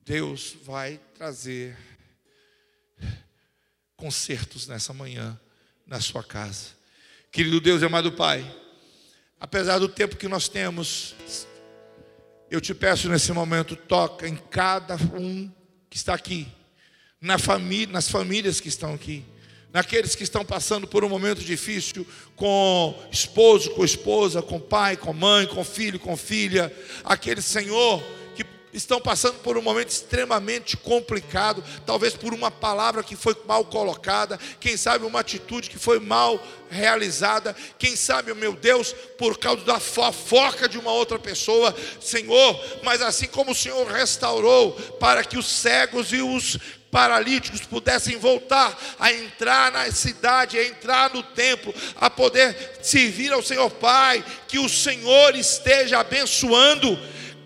[0.04, 1.97] Deus vai trazer
[3.98, 5.38] consertos nessa manhã
[5.84, 6.68] na sua casa.
[7.32, 8.48] Querido Deus e amado Pai,
[9.40, 11.16] apesar do tempo que nós temos,
[12.48, 15.50] eu te peço nesse momento, toca em cada um
[15.90, 16.46] que está aqui,
[17.20, 19.24] na família, nas famílias que estão aqui,
[19.72, 25.12] naqueles que estão passando por um momento difícil com esposo, com esposa, com pai, com
[25.12, 26.72] mãe, com filho, com filha,
[27.02, 28.00] aquele Senhor
[28.72, 34.38] estão passando por um momento extremamente complicado, talvez por uma palavra que foi mal colocada,
[34.60, 39.80] quem sabe uma atitude que foi mal realizada, quem sabe, meu Deus, por causa da
[39.80, 45.46] fofoca de uma outra pessoa, Senhor, mas assim como o Senhor restaurou para que os
[45.46, 46.58] cegos e os
[46.90, 53.42] paralíticos pudessem voltar a entrar na cidade, a entrar no templo, a poder servir ao
[53.42, 56.98] Senhor Pai, que o Senhor esteja abençoando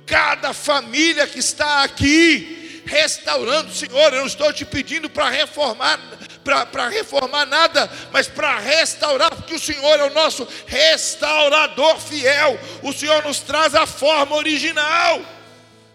[0.07, 4.12] cada família que está aqui, restaurando, Senhor.
[4.12, 5.98] Eu não estou te pedindo para reformar,
[6.42, 12.59] para reformar nada, mas para restaurar, porque o Senhor é o nosso restaurador fiel.
[12.82, 15.22] O Senhor nos traz a forma original.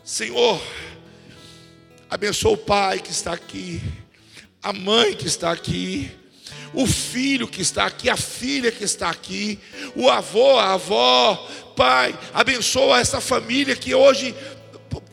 [0.03, 0.62] Senhor,
[2.10, 3.82] abençoa o pai que está aqui,
[4.64, 6.12] a mãe que está aqui
[6.74, 9.60] o filho que está aqui, a filha que está aqui,
[9.95, 11.47] o avô, a avó,
[11.78, 14.36] pai, abençoa essa família que hoje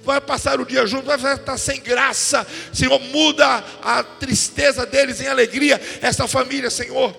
[0.03, 2.47] vai passar o dia junto, vai estar sem graça.
[2.73, 5.81] Senhor, muda a tristeza deles em alegria.
[6.01, 7.15] Essa família, Senhor,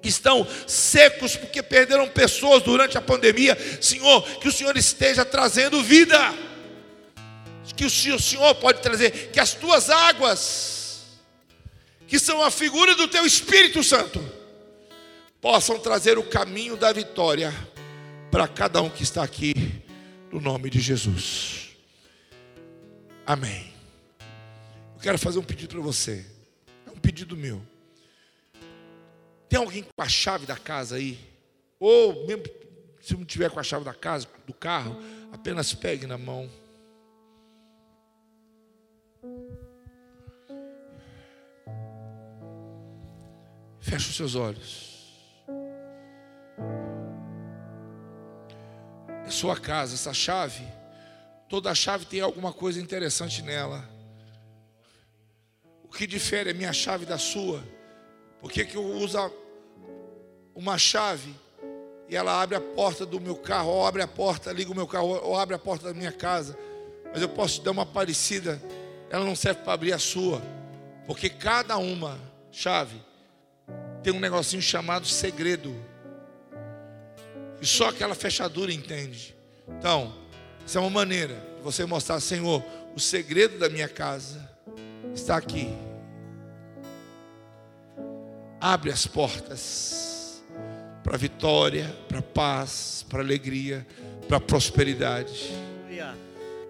[0.00, 3.56] que estão secos porque perderam pessoas durante a pandemia.
[3.80, 6.18] Senhor, que o Senhor esteja trazendo vida.
[7.76, 10.72] Que o Senhor pode trazer, que as tuas águas
[12.12, 14.22] que são a figura do teu Espírito Santo,
[15.40, 17.54] possam trazer o caminho da vitória
[18.32, 19.52] para cada um que está aqui,
[20.30, 21.76] no nome de Jesus.
[23.26, 23.70] Amém.
[24.94, 26.24] Eu quero fazer um pedido para você,
[26.86, 27.60] é um pedido meu.
[29.50, 31.18] Tem alguém com a chave da casa aí?
[31.78, 32.44] Ou mesmo
[33.02, 34.96] se não tiver com a chave da casa, do carro,
[35.30, 36.48] apenas pegue na mão.
[43.78, 44.91] Feche os seus olhos.
[49.32, 50.64] Sua casa, essa chave.
[51.48, 53.88] Toda chave tem alguma coisa interessante nela.
[55.84, 57.62] O que difere a minha chave da sua?
[58.40, 59.18] Por que, que eu uso
[60.54, 61.34] uma chave
[62.08, 64.86] e ela abre a porta do meu carro, ou abre a porta, liga o meu
[64.86, 66.58] carro, ou abre a porta da minha casa?
[67.12, 68.60] Mas eu posso te dar uma parecida,
[69.10, 70.42] ela não serve para abrir a sua,
[71.06, 72.18] porque cada uma
[72.50, 73.00] chave
[74.02, 75.74] tem um negocinho chamado segredo.
[77.62, 79.36] E só aquela fechadura entende.
[79.78, 80.12] Então,
[80.66, 82.62] essa é uma maneira de você mostrar, Senhor,
[82.94, 84.50] o segredo da minha casa
[85.14, 85.72] está aqui.
[88.60, 90.42] Abre as portas
[91.04, 93.86] para vitória, para paz, para alegria,
[94.26, 95.52] para prosperidade.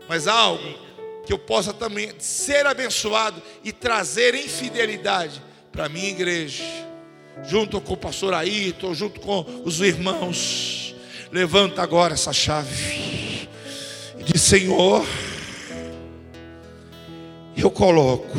[0.09, 0.78] Mas algo
[1.24, 5.40] que eu possa também ser abençoado e trazer em fidelidade
[5.70, 6.62] para a minha igreja,
[7.45, 10.95] junto com o pastor Ayrton, junto com os irmãos.
[11.30, 13.49] Levanta agora essa chave
[14.18, 15.07] e diz: Senhor,
[17.57, 18.37] eu coloco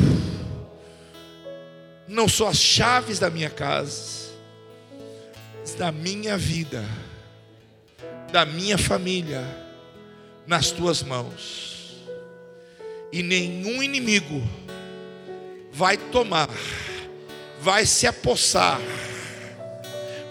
[2.06, 4.30] não só as chaves da minha casa,
[5.60, 6.84] mas da minha vida,
[8.30, 9.42] da minha família,
[10.46, 11.96] nas tuas mãos.
[13.12, 14.42] E nenhum inimigo
[15.72, 16.48] vai tomar,
[17.64, 18.78] vai se apossar,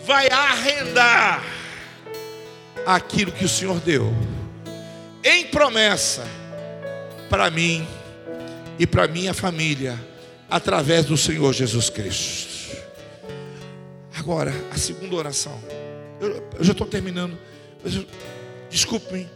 [0.05, 1.43] vai arrendar
[2.85, 4.13] aquilo que o Senhor deu
[5.23, 6.23] em promessa
[7.31, 7.87] para mim
[8.77, 9.99] e para minha família
[10.47, 12.77] através do Senhor Jesus Cristo.
[14.15, 15.59] Agora, a segunda oração.
[16.21, 17.35] Eu, eu já estou terminando.
[18.69, 19.27] Desculpe-me.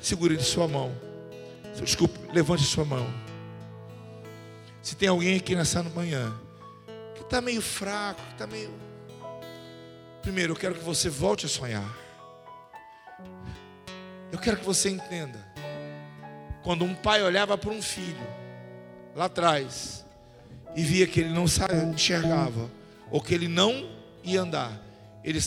[0.00, 0.96] Segure de sua mão.
[1.82, 3.06] Desculpe, levante sua mão.
[4.80, 6.34] Se tem alguém aqui nessa manhã
[7.28, 8.72] está meio fraco, está meio.
[10.22, 11.96] Primeiro, eu quero que você volte a sonhar.
[14.32, 15.46] Eu quero que você entenda.
[16.62, 18.26] Quando um pai olhava para um filho,
[19.14, 20.06] lá atrás,
[20.74, 21.44] e via que ele não
[21.94, 22.70] enxergava,
[23.10, 23.90] ou que ele não
[24.24, 24.72] ia andar,
[25.22, 25.38] ele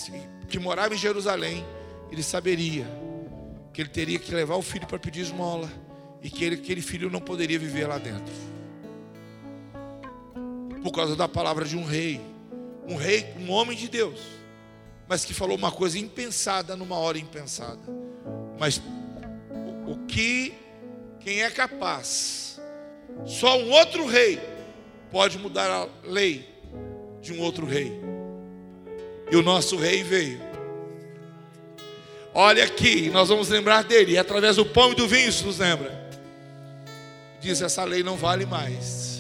[0.47, 1.65] que morava em Jerusalém,
[2.11, 2.85] ele saberia
[3.73, 5.71] que ele teria que levar o filho para pedir esmola
[6.21, 8.50] e que ele, aquele filho não poderia viver lá dentro.
[10.81, 12.19] Por causa da palavra de um rei,
[12.87, 14.19] um rei, um homem de Deus,
[15.07, 17.81] mas que falou uma coisa impensada numa hora impensada.
[18.59, 18.81] Mas
[19.49, 20.53] o, o que
[21.19, 22.59] quem é capaz?
[23.25, 24.39] Só um outro rei
[25.11, 26.49] pode mudar a lei
[27.21, 27.99] de um outro rei.
[29.29, 30.41] E o nosso rei veio.
[32.33, 35.59] Olha aqui, nós vamos lembrar dele, e através do pão e do vinho isso nos
[35.59, 36.09] lembra.
[37.41, 39.10] Diz: essa lei não vale mais,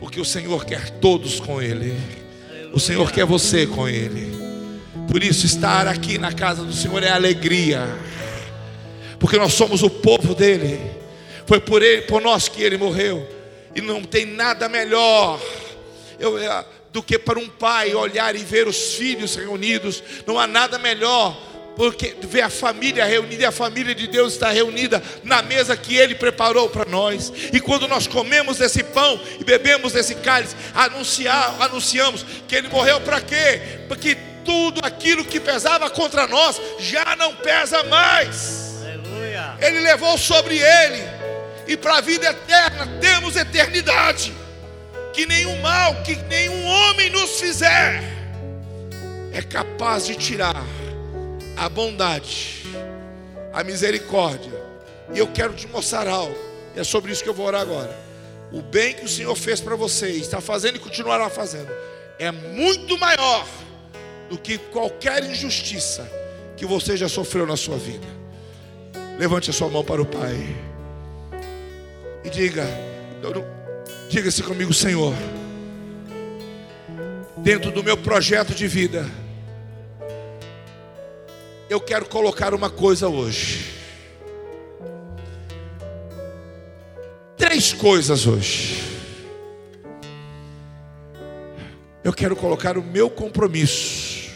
[0.00, 1.94] porque o Senhor quer todos com Ele,
[2.72, 4.40] o Senhor quer você com Ele.
[5.06, 7.86] Por isso, estar aqui na casa do Senhor é alegria,
[9.18, 10.80] porque nós somos o povo dele,
[11.46, 13.28] foi por ele, por nós que ele morreu.
[13.74, 15.40] E não tem nada melhor
[16.18, 20.02] eu, é, do que para um pai olhar e ver os filhos reunidos.
[20.26, 21.36] Não há nada melhor
[21.80, 25.96] porque ver a família reunida e a família de Deus está reunida na mesa que
[25.96, 27.32] Ele preparou para nós.
[27.54, 33.00] E quando nós comemos desse pão e bebemos desse cálice, anunciar, anunciamos que Ele morreu
[33.00, 33.62] para quê?
[33.88, 34.14] Porque
[34.44, 38.82] tudo aquilo que pesava contra nós já não pesa mais.
[38.82, 39.56] Aleluia.
[39.58, 41.02] Ele levou sobre Ele
[41.66, 44.34] e para a vida eterna temos eternidade.
[45.14, 48.02] Que nenhum mal, que nenhum homem nos fizer,
[49.32, 50.62] é capaz de tirar
[51.56, 52.64] a bondade,
[53.52, 54.52] a misericórdia.
[55.12, 56.36] E eu quero te mostrar algo,
[56.76, 57.96] e é sobre isso que eu vou orar agora.
[58.52, 61.70] O bem que o Senhor fez para você, está fazendo e continuará fazendo,
[62.18, 63.46] é muito maior
[64.28, 66.08] do que qualquer injustiça
[66.56, 68.06] que você já sofreu na sua vida.
[69.18, 70.56] Levante a sua mão para o Pai.
[72.24, 72.66] E diga,
[74.08, 75.14] diga-se comigo, Senhor,
[77.38, 79.06] dentro do meu projeto de vida,
[81.70, 83.76] eu quero colocar uma coisa hoje.
[87.36, 88.82] Três coisas hoje.
[92.02, 94.32] Eu quero colocar o meu compromisso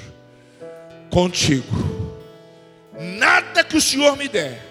[1.10, 1.66] contigo.
[2.96, 4.62] Nada que o Senhor me der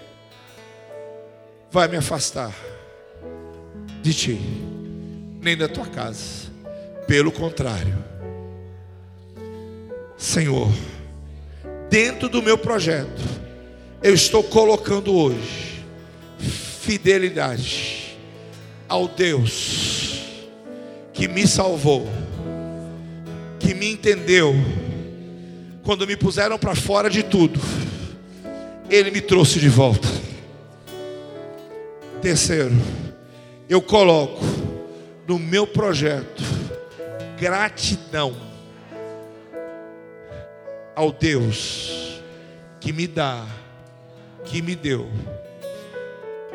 [1.70, 2.54] vai me afastar
[4.02, 4.40] de ti,
[5.42, 6.50] nem da tua casa.
[7.08, 8.02] Pelo contrário,
[10.18, 10.70] Senhor,
[11.94, 13.22] dentro do meu projeto,
[14.02, 15.86] eu estou colocando hoje
[16.40, 18.18] fidelidade
[18.90, 20.24] ao Deus
[21.14, 22.10] que me salvou,
[23.60, 24.56] que me entendeu,
[25.84, 27.60] quando me puseram para fora de tudo,
[28.90, 30.08] Ele me trouxe de volta.
[32.24, 32.74] Terceiro,
[33.70, 34.44] eu coloco
[35.28, 36.42] no meu projeto
[37.40, 38.53] gratidão
[40.96, 42.22] ao Deus
[42.80, 43.46] que me dá,
[44.46, 45.10] que me deu.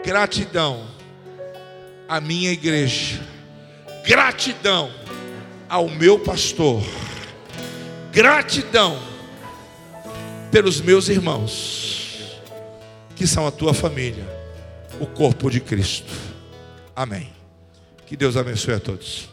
[0.05, 0.87] Gratidão
[2.09, 3.21] à minha igreja.
[4.05, 4.91] Gratidão
[5.69, 6.83] ao meu pastor.
[8.13, 8.99] Gratidão
[10.51, 12.41] pelos meus irmãos,
[13.15, 14.27] que são a tua família,
[14.99, 16.13] o corpo de Cristo.
[16.97, 17.31] Amém.
[18.07, 19.29] Que Deus abençoe a todos.